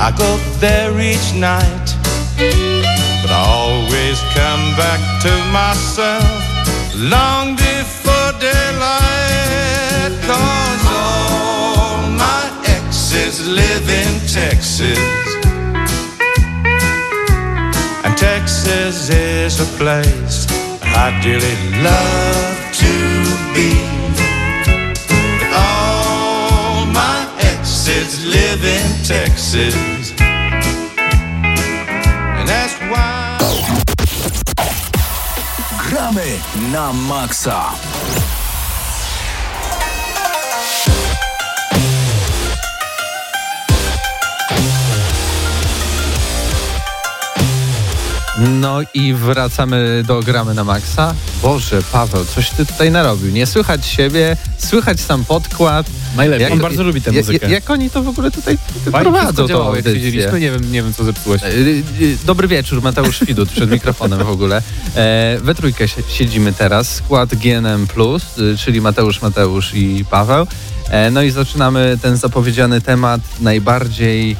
[0.00, 1.86] I go there each night.
[3.22, 6.26] But I always come back to myself
[6.96, 10.10] long before daylight.
[10.26, 14.98] Cause all my exes live in Texas.
[18.04, 20.48] And Texas is a place
[20.82, 23.95] I dearly love to be.
[28.06, 30.12] Exes live in Texas.
[32.38, 33.38] And that's why.
[35.78, 36.40] Gramy
[36.72, 38.25] na maksa.
[48.38, 51.14] No i wracamy do gramy na maksa.
[51.42, 53.30] Boże, Paweł, coś ty tutaj narobił.
[53.32, 55.86] Nie słychać siebie, słychać sam podkład.
[56.16, 56.52] Najlepiej.
[56.52, 57.50] On bardzo lubi tę jak- muzykę.
[57.50, 58.58] Jak oni to w ogóle tutaj
[58.92, 60.04] Fajnie prowadzą działało, jak audycję.
[60.10, 60.40] siedzieliśmy.
[60.40, 61.42] Nie wiem, nie wiem, co zepsułeś.
[61.42, 61.46] Y,
[62.00, 64.62] y, Dobry wieczór, Mateusz Widut przed mikrofonem w ogóle.
[64.96, 67.86] E, we trójkę si- siedzimy teraz, skład GNM+,
[68.38, 70.46] y, czyli Mateusz, Mateusz i Paweł.
[70.90, 74.36] E, no i zaczynamy ten zapowiedziany temat najbardziej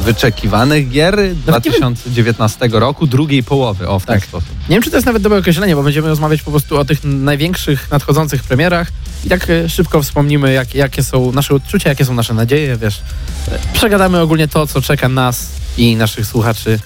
[0.00, 4.28] wyczekiwanych gier nie wiem- 2019 roku, drugiej połowy, o w ten Tak.
[4.28, 4.48] sposób.
[4.68, 7.04] Nie wiem, czy to jest nawet dobre określenie, bo będziemy rozmawiać po prostu o tych
[7.04, 8.88] największych nadchodzących premierach
[9.24, 13.00] i tak e, szybko wspomnimy, jak, jakie są nasze odczucia, jakie są nasze nadzieje, wiesz.
[13.72, 16.78] Przegadamy ogólnie to, co czeka nas i naszych słuchaczy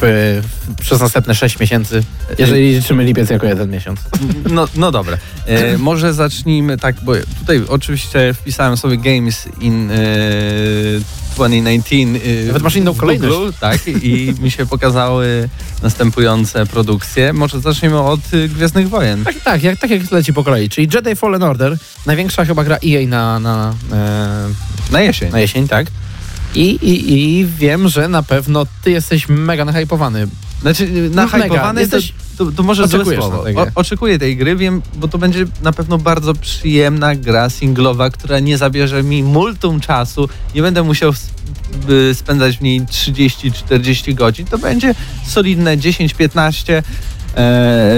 [0.00, 2.02] w, w, przez następne 6 miesięcy,
[2.38, 4.00] jeżeli liczymy lipiec jako jeden miesiąc.
[4.50, 5.16] No, no dobra.
[5.46, 9.96] E, może zacznijmy tak, bo tutaj oczywiście wpisałem sobie Games in e,
[11.34, 11.96] 2019.
[12.42, 13.34] E, Nawet masz inną kolejność.
[13.34, 15.48] Google, tak, i mi się pokazały
[15.82, 17.32] następujące produkcje.
[17.32, 19.24] Może zacznijmy od e, Gwiezdnych Wojen.
[19.24, 20.68] Tak, tak, jak, tak jak leci po kolei.
[20.68, 21.76] Czyli Jedi Fallen Order,
[22.06, 25.32] największa chyba gra EA na, na, e, Na jesień.
[25.32, 25.86] na jesień, tak?
[26.54, 30.26] I, i, I wiem, że na pewno ty jesteś mega nahypowany.
[30.60, 31.14] Znaczy, mega.
[31.14, 33.42] nahypowany to, Jesteś- to, to może złe słowo.
[33.42, 33.54] grę.
[33.56, 38.38] O, oczekuję tej gry, wiem, bo to będzie na pewno bardzo przyjemna gra singlowa, która
[38.38, 40.28] nie zabierze mi multum czasu.
[40.54, 41.12] Nie będę musiał
[42.14, 44.46] spędzać w niej 30-40 godzin.
[44.46, 44.94] To będzie
[45.26, 46.82] solidne 10-15.
[47.36, 47.96] E,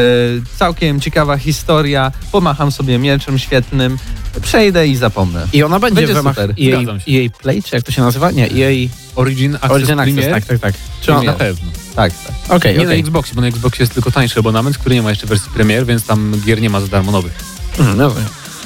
[0.58, 2.12] całkiem ciekawa historia.
[2.32, 3.98] Pomacham sobie mieczem świetnym.
[4.42, 5.46] Przejdę i zapomnę.
[5.52, 6.50] I ona będzie, Będzie w ramach super.
[6.50, 6.80] EA.
[7.08, 8.30] EA Play, czy jak to się nazywa?
[8.30, 10.74] Nie, EA Origin Access Origin Access, tak, tak, tak.
[11.00, 11.85] Czy Czy on, na pewno.
[11.96, 12.56] Tak, tak.
[12.56, 12.96] Okej, Nie okej.
[12.96, 15.86] na Xboxie, bo na Xboxie jest tylko tańszy abonament, który nie ma jeszcze wersji Premier,
[15.86, 17.32] więc tam gier nie ma za darmo nowych.
[17.78, 18.14] Mhm, no,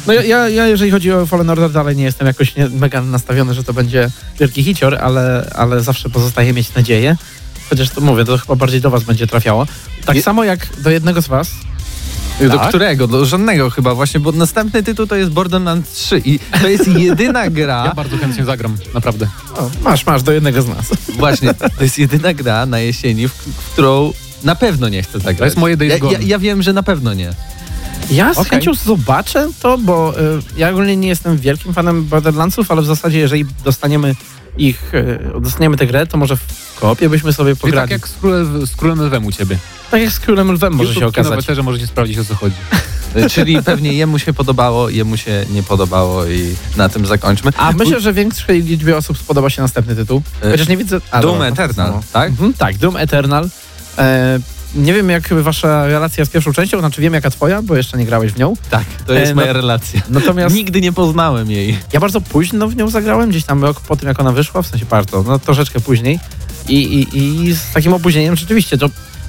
[0.07, 3.55] no ja, ja, jeżeli chodzi o Fallen Order, dalej nie jestem jakoś nie, mega nastawiony,
[3.55, 4.11] że to będzie
[4.41, 7.17] wielki hicior, ale, ale zawsze pozostaje mieć nadzieję.
[7.71, 9.67] Chociaż to mówię, to chyba bardziej do was będzie trafiało.
[10.05, 11.51] Tak samo jak do jednego z was,
[12.49, 12.69] Do Tak?
[12.69, 13.07] którego?
[13.07, 17.51] Do żadnego chyba właśnie, bo następny tytuł to jest Borderlands 3 i to jest jedyna
[17.51, 19.29] gra, Ja bardzo chętnie zagram, naprawdę.
[19.57, 20.87] O, masz, masz, do jednego z nas.
[21.19, 24.13] właśnie, to jest jedyna gra na jesieni, w, w którą
[24.45, 25.39] na pewno nie chcę zagrać.
[25.39, 27.31] To jest moje Days ja, ja, ja wiem, że na pewno nie.
[28.11, 28.51] Ja z Okej.
[28.51, 30.23] chęcią zobaczę to, bo y,
[30.57, 34.15] ja ogólnie nie jestem wielkim fanem Borderlandsów, ale w zasadzie jeżeli dostaniemy
[34.59, 37.89] ich, y, dostaniemy tę grę, to może w koopie byśmy sobie Czyli pograli.
[37.89, 39.59] tak jak z królem, z królem Lwem u ciebie.
[39.91, 41.31] tak jak z Królem Lwem może się okazać.
[41.31, 42.57] Na weterze możecie sprawdzić o co chodzi.
[43.17, 47.51] Y, Czyli pewnie jemu się podobało, jemu się nie podobało i na tym zakończmy.
[47.57, 50.23] A myślę, że większej liczbie osób spodoba się następny tytuł.
[50.43, 51.01] E, Chociaż nie widzę...
[51.11, 52.03] A, Doom dobra, Eternal, no.
[52.13, 52.29] tak?
[52.31, 53.49] Mhm, tak, Doom Eternal.
[53.99, 54.39] E,
[54.75, 58.07] nie wiem, jak wasza relacja z pierwszą częścią, znaczy wiem, jaka twoja, bo jeszcze nie
[58.07, 58.55] grałeś w nią.
[58.71, 60.01] Tak, to jest E, moja no- relacja.
[60.11, 61.79] Natomiast Nigdy nie poznałem jej.
[61.93, 64.67] ja bardzo późno w nią zagrałem, gdzieś tam rok po tym, jak ona wyszła, w
[64.67, 66.19] sensie bardzo, no troszeczkę później.
[66.69, 68.89] I, i, i z takim opóźnieniem rzeczywiście, to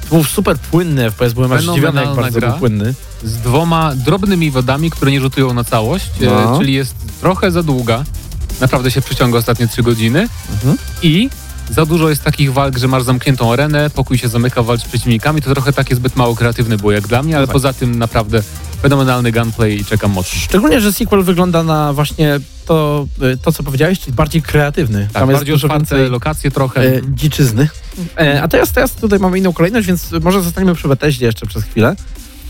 [0.10, 2.50] był super płynny FPS, byłem aż zdziwiony, jak bardzo gra.
[2.50, 2.94] był płynny.
[3.24, 6.56] Z dwoma drobnymi wodami, które nie rzutują na całość, No.
[6.56, 8.04] e, czyli jest trochę za długa.
[8.62, 10.28] Naprawdę się przyciąga ostatnie trzy godziny.
[10.54, 10.78] Mhm.
[11.04, 11.30] I
[11.72, 15.42] za dużo jest takich walk, że masz zamkniętą arenę, pokój się zamyka, walcz z przeciwnikami.
[15.42, 17.54] To trochę takie zbyt mało kreatywne było jak dla mnie, ale tak.
[17.54, 18.44] poza tym naprawdę
[18.82, 20.40] fenomenalny gunplay i czekam mocno.
[20.40, 25.08] Szczególnie, że sequel wygląda na właśnie to, y, to co powiedziałeś, czyli bardziej kreatywny.
[25.14, 26.86] Tak, bardziej otwarte lokacje trochę.
[26.96, 27.70] e, dziczyzny.
[28.20, 31.64] E, a teraz, teraz tutaj mamy inną kolejność, więc może zostaniemy przy Bethesdzie jeszcze przez
[31.64, 31.96] chwilę.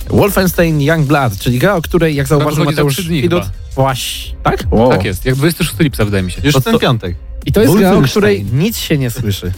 [0.10, 3.54] Wolfenstein Youngblood, czyli gra, o której, jak zauważył za Mateusz trzy dni Widut, chyba.
[3.76, 4.64] właśnie, tak?
[4.90, 6.42] Tak jest, jak 26 lipca wydaje mi się.
[6.44, 7.16] Już To- ten to- piątek.
[7.46, 9.52] I to jest gra, o której nic się nie słyszy.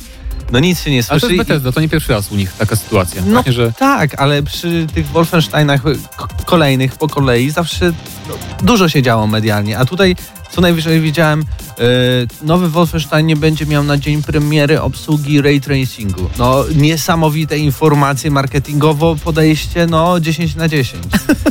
[0.51, 1.36] No nic się nie Ale to słyszy.
[1.36, 3.21] jest Bethesda, to nie pierwszy raz u nich taka sytuacja.
[3.25, 5.81] No Właśnie, że tak, ale przy tych Wolfensteinach
[6.45, 7.93] kolejnych po kolei zawsze
[8.29, 10.15] no, dużo się działo medialnie, a tutaj
[10.54, 11.45] co najwyżej widziałem, e,
[12.41, 16.30] nowy Wolfenstein nie będzie miał na dzień premiery obsługi ray tracingu.
[16.38, 21.04] No niesamowite informacje marketingowo, podejście no 10 na 10.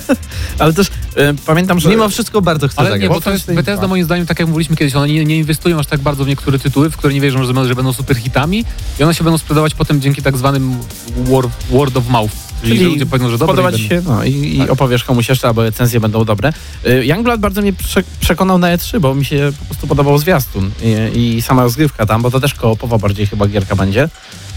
[0.59, 1.89] Ale też e, pamiętam, że...
[1.89, 4.77] Mimo wszystko bardzo chcę Ale nie, bo to jest Bethesda moim zdaniem, tak jak mówiliśmy
[4.77, 7.45] kiedyś, one nie, nie inwestują aż tak bardzo w niektóre tytuły, w które nie wierzą,
[7.45, 8.65] że, że będą super hitami
[9.01, 10.79] i one się będą sprzedawać potem dzięki tak zwanym
[11.17, 12.42] word, word of mouth.
[12.63, 14.71] Czyli, że ludzie powiedzą, że dobre ci się, no i, i Tak.
[14.71, 16.53] opowiesz komuś jeszcze, albo recenzje będą dobre.
[16.87, 20.71] Y, Youngblood bardzo mnie prze, przekonał na E3, bo mi się po prostu podobał zwiastun
[21.15, 24.09] i, i sama rozgrywka tam, bo to też koopowa bardziej chyba gierka będzie.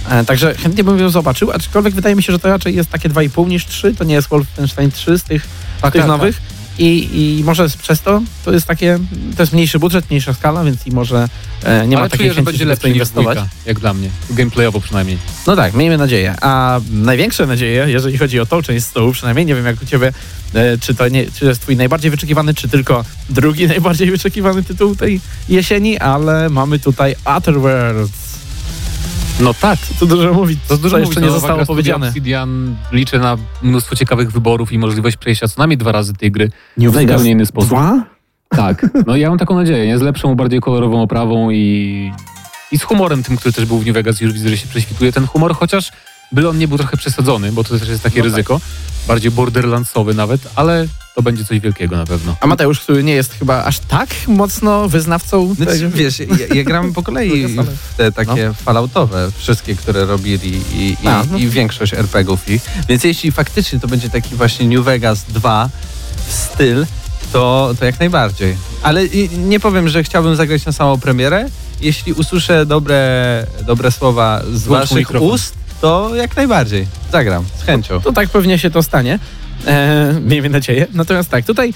[0.10, 3.10] E, także chętnie bym ją zobaczył, aczkolwiek wydaje mi się, że to raczej jest takie
[3.10, 5.48] 2,5 niż 3, to nie jest Wolfenstein 3 z tych,
[5.82, 6.42] Tak, tych tak, nowych.
[6.80, 9.00] I, I może przez to to jest takie,
[9.36, 11.30] to jest mniejszy budżet, mniejsza skala, więc i może
[11.64, 13.38] e, nie ma Ale takiej czuję, że chęci, będzie niż inwestować.
[13.66, 14.10] jak dla mnie.
[14.30, 15.18] Gameplayowo przynajmniej.
[15.48, 16.36] No tak, miejmy nadzieję.
[16.42, 20.14] A największe nadzieje, jeżeli chodzi o tą część stołu, przynajmniej nie wiem jak u ciebie,
[20.54, 24.64] e, czy to, nie, czy to jest twój najbardziej wyczekiwany, czy tylko drugi najbardziej wyczekiwany
[24.64, 28.25] tytuł tej jesieni, ale mamy tutaj Otherworlds.
[29.40, 29.80] No tak.
[30.00, 32.08] Co dużo mówić, To dużo jeszcze nie zostało powiedziane.
[32.08, 36.52] Obsidian liczę na mnóstwo ciekawych wyborów i możliwość przejścia co najmniej dwa razy tej gry
[36.78, 37.70] New w zupełnie inny sposób.
[37.70, 38.04] Dwa?
[38.50, 39.98] Tak, no ja mam taką nadzieję, nie?
[39.98, 42.12] Z lepszą, bardziej kolorową oprawą i,
[42.72, 45.12] i z humorem tym, który też był w New Vegas już widzę, że się prześwituje
[45.12, 45.92] ten humor, chociaż
[46.32, 48.32] byle on nie był trochę przesadzony, bo to też jest takie No tak.
[48.32, 48.62] ryzyko,
[49.08, 52.36] bardziej borderlandsowy nawet, ale to będzie coś wielkiego na pewno.
[52.42, 56.64] A Mateusz, który nie jest chyba aż tak mocno wyznawcą Znaczy, tego- wiesz, ja, ja
[56.64, 57.56] gram po kolei
[57.98, 61.38] te takie falloutowe, wszystkie, które robili i, i, A, no.
[61.38, 62.62] i większość RPGów ich.
[62.90, 65.70] Więc jeśli faktycznie to będzie taki właśnie New Vegas 2
[66.30, 66.86] styl,
[67.34, 68.58] to, to jak najbardziej.
[68.84, 69.08] Ale
[69.38, 71.50] nie powiem, że chciałbym zagrać na samą premierę.
[71.82, 75.30] Jeśli usłyszę dobre, dobre słowa z Włącz waszych mikrofon.
[75.30, 75.54] ust,
[75.86, 76.88] to jak najbardziej.
[77.12, 78.02] Zagram, z chęcią.
[78.02, 79.20] To tak pewnie się to stanie.
[79.68, 80.88] E, miejmy nadzieję.
[80.94, 81.74] Natomiast tak, tutaj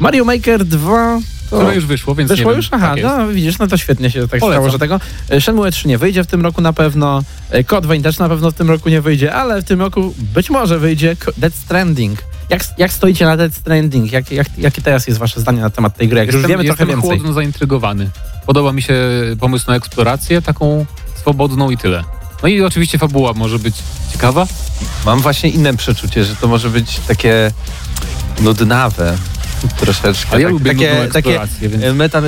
[0.00, 1.18] Mario Maker 2
[1.50, 1.56] to...
[1.56, 2.70] Które już wyszło, więc Wyszło nie już?
[2.70, 2.80] wiem.
[2.82, 4.62] Aha, tak no widzisz, no to świetnie się tak Polecam.
[4.62, 5.00] stało, że tego.
[5.30, 8.28] E, Shenmue 3 nie wyjdzie w tym roku na pewno, e, Code Vein też na
[8.28, 12.18] pewno w tym roku nie wyjdzie, ale w tym roku być może wyjdzie Death Stranding.
[12.50, 14.12] Jak, jak stoicie na Death Stranding?
[14.12, 16.18] Jak, jak, jakie teraz jest wasze zdanie na temat tej gry?
[16.18, 17.18] Jak już Jestem, wiemy trochę jestem więcej.
[17.18, 18.10] chłodno zaintrygowany.
[18.46, 18.94] Podoba mi się
[19.40, 20.86] pomysł na eksplorację, taką
[21.16, 22.04] swobodną i tyle.
[22.42, 23.76] No i oczywiście fabuła może być
[24.12, 24.46] ciekawa.
[25.06, 27.52] Mam właśnie inne przeczucie, że to może być takie
[28.40, 29.18] nudnawe
[29.76, 30.36] troszeczkę.
[30.36, 31.84] A ja tak, lubię takie, nudną takie eksplorację, więc...
[31.84, 32.24] e, Metal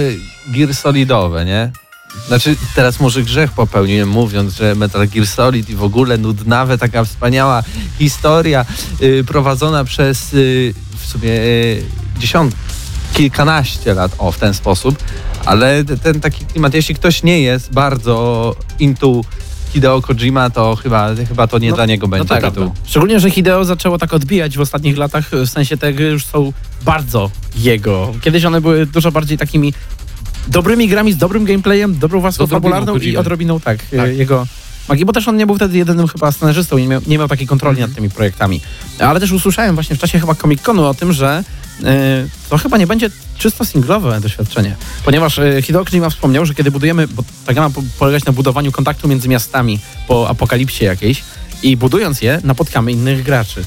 [0.49, 1.71] Gear Solidowe, nie?
[2.27, 7.05] Znaczy, teraz może grzech popełniłem, mówiąc, że Metal Gear Solid i w ogóle nudnawe, taka
[7.05, 7.63] wspaniała
[7.99, 8.65] historia
[9.03, 11.83] y, prowadzona przez y, w sumie y,
[12.19, 12.55] dziesiąt,
[13.15, 15.03] kilkanaście lat, o, w ten sposób,
[15.45, 19.21] ale te- ten taki klimat, jeśli ktoś nie jest bardzo into
[19.73, 22.71] Hideo Kojima, to chyba, chyba to nie No, dla niego będzie tak, tytuł.
[22.85, 26.53] Szczególnie, że Hideo zaczęło tak odbijać w ostatnich latach, w sensie te gry już są
[26.85, 28.13] bardzo jego.
[28.21, 29.73] Kiedyś one były dużo bardziej takimi
[30.49, 34.01] dobrymi grami z dobrym gameplayem, dobrą warstwą odrobiną fabularną i odrobiną tak, Tak.
[34.01, 34.47] e, jego,
[34.89, 37.29] magii, bo też on nie był wtedy jedynym chyba scenarzystą i nie miał, nie miał
[37.29, 38.61] takiej kontroli nad tymi projektami.
[38.99, 41.45] Ale też usłyszałem właśnie w czasie chyba Comic-Conu o tym, że e,
[42.51, 47.25] to chyba nie będzie czysto singlowe doświadczenie, ponieważ e, Hideo wspomniał, że kiedy budujemy, bo
[47.47, 49.79] ta gra ma po- polegać na budowaniu kontaktu między miastami
[50.09, 51.23] po apokalipsie jakiejś
[51.63, 53.65] i budując je napotkamy innych graczy.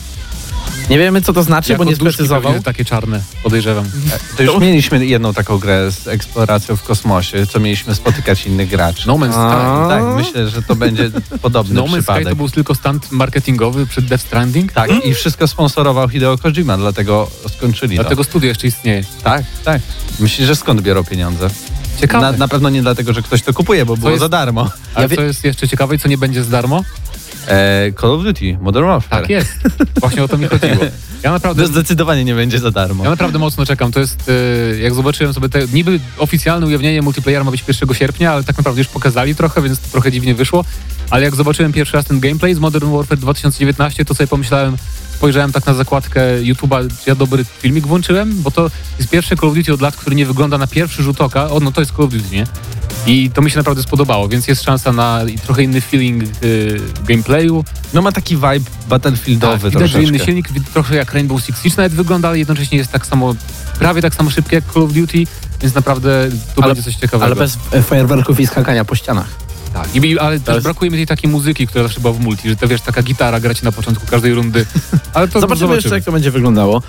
[0.89, 2.41] Nie wiemy, co to znaczy, bo nie duszki sprecyzował.
[2.51, 3.86] pewnie takie czarne, podejrzewam.
[4.38, 9.07] To już mieliśmy jedną taką grę z eksploracją w kosmosie, co mieliśmy spotykać innych graczy.
[9.07, 9.89] No Man's Sky.
[9.89, 11.11] Tak, myślę, że to będzie
[11.41, 12.30] podobny No Man's Sky przypadek.
[12.30, 14.72] to był tylko stand marketingowy przed Death Stranding.
[14.72, 19.03] Tak, i wszystko sponsorował Hideo Kojima, dlatego skończyli Dlatego studio jeszcze istnieje.
[19.03, 19.24] to.
[19.24, 19.82] Tak, tak.
[20.20, 21.47] Myślisz, że skąd biorą pieniądze?
[22.01, 22.32] Ciekawe.
[22.32, 24.70] Na, na pewno nie dlatego, że ktoś to kupuje, bo było jest- za darmo.
[24.95, 26.84] Ale co jest jeszcze ciekawe i co nie będzie za darmo?
[27.48, 29.22] E, Call of Duty, Modern Warfare.
[29.22, 29.52] Tak jest.
[30.00, 30.86] Właśnie o to mi chodziło.
[31.24, 33.04] Ja naprawdę, To zdecydowanie nie będzie za darmo.
[33.04, 33.91] ja naprawdę mocno czekam.
[33.91, 38.32] To jest, e, jak zobaczyłem sobie te, niby oficjalne ujawnienie multiplayera ma być 1 sierpnia,
[38.32, 40.66] ale tak naprawdę już pokazali trochę, więc to trochę dziwnie wyszło.
[41.10, 44.78] Ale jak zobaczyłem pierwszy raz ten gameplay z Modern Warfare 2019, to sobie pomyślałem,
[45.16, 49.49] spojrzałem tak na zakładkę YouTube'a, czy ja dobry filmik włączyłem, bo to jest pierwszy Call
[49.49, 51.49] of Duty od lat, który nie wygląda na pierwszy rzut oka.
[51.49, 52.45] O, no to jest Call of Duty, nie?
[53.07, 57.66] I to mi się naprawdę spodobało, więc jest szansa na trochę inny feeling y, gameplayu.
[57.93, 61.93] No ma taki vibe battlefieldowy Tak, widać, inny silnik, trochę jak Rainbow Six Siege nawet
[61.93, 63.36] wygląda, ale jednocześnie jest tak samo,
[63.80, 65.24] prawie tak samo szybki jak Call of Duty,
[65.61, 67.26] więc naprawdę tu Ale- będzie coś ciekawego.
[67.26, 67.57] Ale bez
[67.88, 69.28] fajerwerków i skakania po ścianach.
[69.74, 69.96] Tak.
[69.96, 72.56] I, ale też jest- brakuje mi tej takiej muzyki, która zawsze była w multi, że
[72.56, 74.66] to wiesz, taka gitara grać na początku każdej rundy.
[75.14, 76.82] Ale to Zobaczymy, jeszcze, jak to będzie wyglądało.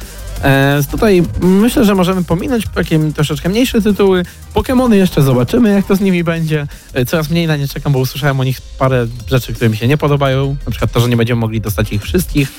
[0.43, 4.23] E, tutaj myślę, że możemy pominąć takie troszeczkę mniejsze tytuły.
[4.55, 6.67] Pokémony jeszcze zobaczymy, jak to z nimi będzie.
[6.95, 9.89] E, coraz mniej na nie czekam, bo usłyszałem o nich parę rzeczy, które mi się
[9.89, 10.57] nie podobają.
[10.67, 12.53] Na przykład to, że nie będziemy mogli dostać ich wszystkich,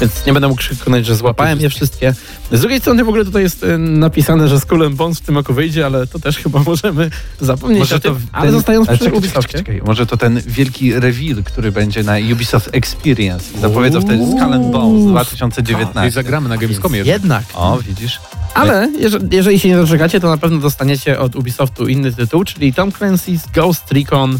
[0.00, 2.14] więc nie będę mógł krzyknąć, że złapałem je wszystkie.
[2.52, 5.34] Z drugiej strony w ogóle tutaj jest e, napisane, że Skull and Bones w tym
[5.34, 8.14] roku wyjdzie, ale to też chyba możemy zapomnieć Może o to tym.
[8.16, 9.58] ten- Ale zostając ale przy czekaj, Ubisoftie.
[9.58, 13.44] czekaj, czekaj, Może to ten wielki reveal, który będzie na Ubisoft Experience.
[13.58, 16.10] I zapowiedzą wtedy Skull and Bones Czyli 2019.
[16.10, 16.98] zagramy na Gamescomie.
[16.98, 17.12] jeszcze.
[17.12, 17.44] Jednak.
[17.54, 18.20] O, widzisz?
[18.54, 22.72] Ale jeżeli, jeżeli się nie doczekacie, to na pewno dostaniecie od Ubisoftu inny tytuł, czyli
[22.74, 24.38] Tom Clancy's Ghost Recon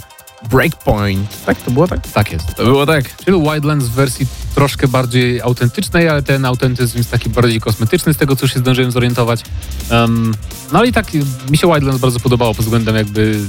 [0.51, 1.45] Breakpoint.
[1.47, 1.63] Tak?
[1.63, 2.09] To było tak?
[2.13, 2.55] Tak jest.
[2.55, 3.17] To było tak.
[3.17, 8.17] Czyli Wildlands w wersji troszkę bardziej autentycznej, ale ten autentyzm jest taki bardziej kosmetyczny, z
[8.17, 9.43] tego co się zdążyłem zorientować.
[9.91, 10.35] Um,
[10.73, 11.07] no ale i tak
[11.51, 13.41] mi się Wildlands bardzo podobało pod względem jakby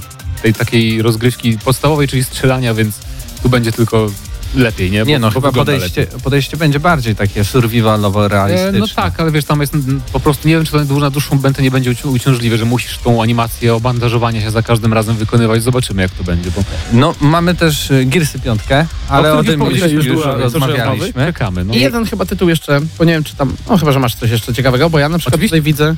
[0.41, 2.95] tej takiej rozgrywki podstawowej, czyli strzelania, więc
[3.43, 4.07] tu będzie tylko
[4.55, 4.99] lepiej, nie?
[5.05, 6.19] Bo, Nie no, chyba podejście, lepiej.
[6.19, 8.79] podejście będzie bardziej takie survivalowo E, realistyczne.
[8.79, 9.73] No tak, ale wiesz, tam jest
[10.13, 12.97] po prostu, nie wiem, czy to na dłuższą będę nie będzie uci- uciążliwe, że musisz
[12.97, 15.63] tą animację obandażowania się za każdym razem wykonywać.
[15.63, 19.61] Zobaczymy, jak to będzie, bo No, mamy też y, Gearsy piątkę, ale O o, tym
[19.61, 21.25] już, już, była- rozmawialiśmy.
[21.25, 21.65] czekamy.
[21.65, 21.73] No.
[21.73, 24.29] I jeden chyba tytuł jeszcze, bo nie wiem czy tam, no chyba, że masz coś
[24.31, 25.57] jeszcze ciekawego, bo ja na przykład Oczywiście.
[25.57, 25.95] tutaj widzę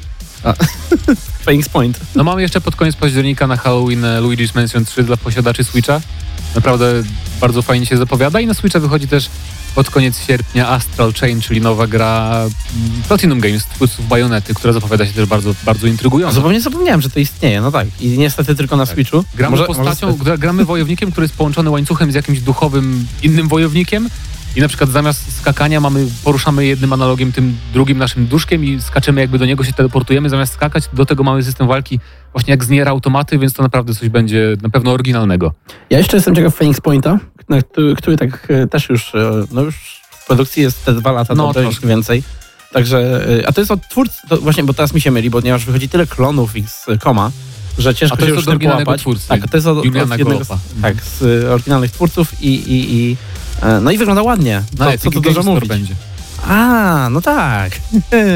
[1.45, 1.99] Phoenix Point.
[2.15, 6.01] No mamy jeszcze pod koniec października na Halloween e, Luigi's Mansion 3 dla posiadaczy Switcha.
[6.55, 7.03] Naprawdę
[7.41, 9.29] bardzo fajnie się zapowiada i na Switcha wychodzi też
[9.75, 15.05] pod koniec sierpnia Astral Chain, czyli nowa gra mm, Platinum Games, twórców Bajonety, która zapowiada
[15.05, 16.35] się też bardzo, bardzo intrygująco.
[16.35, 17.87] zupełnie zapomniałem, że to istnieje, no tak.
[17.99, 19.23] I niestety tylko na Switchu.
[19.35, 23.47] Gramy Może- postacią, może- gra- gramy wojownikiem, który jest połączony łańcuchem z jakimś duchowym innym
[23.47, 24.09] wojownikiem
[24.57, 29.21] i na przykład zamiast skakania mamy, poruszamy jednym analogiem tym drugim naszym duszkiem i skaczemy
[29.21, 31.99] jakby do niego się teleportujemy, zamiast skakać do tego mamy system walki
[32.31, 35.53] właśnie jak z Nier automaty, więc to naprawdę coś będzie na pewno oryginalnego.
[35.89, 37.19] Ja jeszcze jestem ciekaw Phoenix Pointa,
[37.71, 39.75] który, który tak e, też już, e, no już
[40.11, 41.87] w produkcji jest te dwa lata, No, troszkę.
[41.87, 42.23] więcej.
[42.73, 45.89] Także, e, a to jest od twórcy, właśnie, bo teraz mi się myli, ponieważ wychodzi
[45.89, 47.31] tyle klonów X-Koma,
[47.77, 49.01] że ciężko się jest już z tym połapać.
[49.01, 50.47] twórcy, Tak, to jest od, od jednego z,
[50.81, 53.17] tak, z oryginalnych twórców i, i, i
[53.81, 54.63] no i wygląda ładnie.
[54.77, 55.69] To, Epic co tu dużo mówić.
[55.69, 55.93] będzie.
[56.47, 57.71] A, no tak.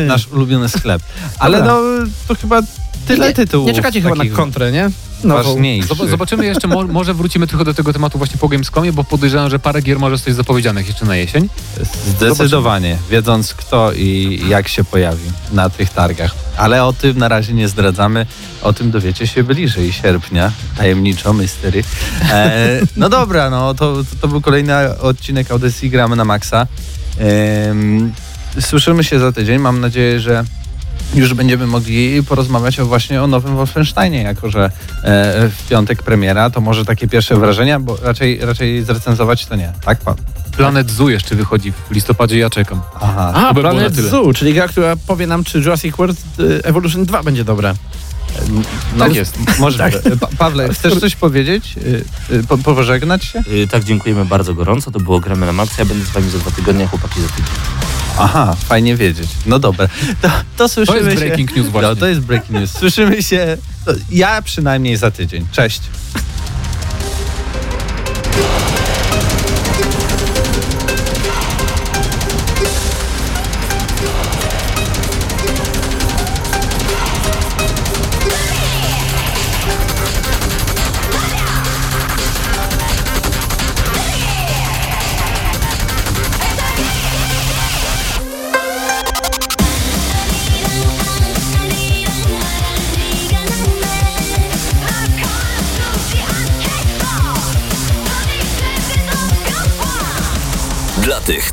[0.07, 1.01] Nasz ulubiony sklep.
[1.39, 1.73] Ale Dobra.
[1.73, 1.81] no,
[2.27, 2.61] to chyba
[3.15, 3.67] tyle nie, tytułów.
[3.67, 4.89] Nie czekacie chyba na kontrę, nie?
[5.23, 5.91] No, ważniejszych.
[5.91, 9.49] Zob- Zobaczymy jeszcze, mo- może wrócimy trochę do tego tematu właśnie po Gamescomie, bo podejrzewam,
[9.49, 11.49] że parę gier może zostać zapowiedzianych jeszcze na jesień.
[12.07, 16.35] Zdecydowanie, wiedząc kto i jak się pojawi na tych targach.
[16.57, 18.25] Ale o tym na razie nie zdradzamy.
[18.61, 20.51] O tym dowiecie się bliżej sierpnia.
[20.77, 21.83] Tajemniczo, mystery.
[22.31, 26.67] E, no dobra, no to, to był kolejny odcinek audycji Gramy na Maxa.
[27.19, 28.13] Em,
[28.59, 29.59] słyszymy się za tydzień.
[29.59, 30.43] Mam nadzieję, że
[31.15, 34.69] już będziemy mogli porozmawiać o właśnie o nowym Wolfensteinie, jako że e,
[35.49, 39.73] w piątek premiera, to może takie pierwsze wrażenia, bo raczej, raczej zrecenzować to nie.
[39.85, 40.15] Tak, pan?
[40.57, 42.81] Planet Zoo jeszcze wychodzi w listopadzie, ja czekam.
[43.01, 43.31] Aha.
[43.35, 44.09] A, by Planet na tyle.
[44.09, 47.73] Zoo, czyli gra, która powie nam, czy Jurassic World e, Evolution 2 będzie dobre.
[48.95, 49.37] No, Tak jest.
[49.59, 49.91] Może.
[50.19, 51.75] Pa Pawle, chcesz coś powiedzieć?
[52.31, 53.43] Y, Po, pożegnać się?
[53.71, 54.91] Tak, dziękujemy bardzo gorąco.
[54.91, 55.77] To było Gramy na Max.
[55.77, 57.45] Ja będę z wami za dwa tygodnie, a chłopaki za tydzień.
[58.19, 59.29] Aha, fajnie wiedzieć.
[59.45, 59.87] No dobra.
[60.21, 61.25] To, to słyszymy To jest się.
[61.27, 61.89] breaking news właśnie.
[61.89, 62.71] No, to jest breaking news.
[62.71, 63.57] Słyszymy się.
[64.11, 65.47] Ja przynajmniej za tydzień.
[65.51, 65.81] Cześć.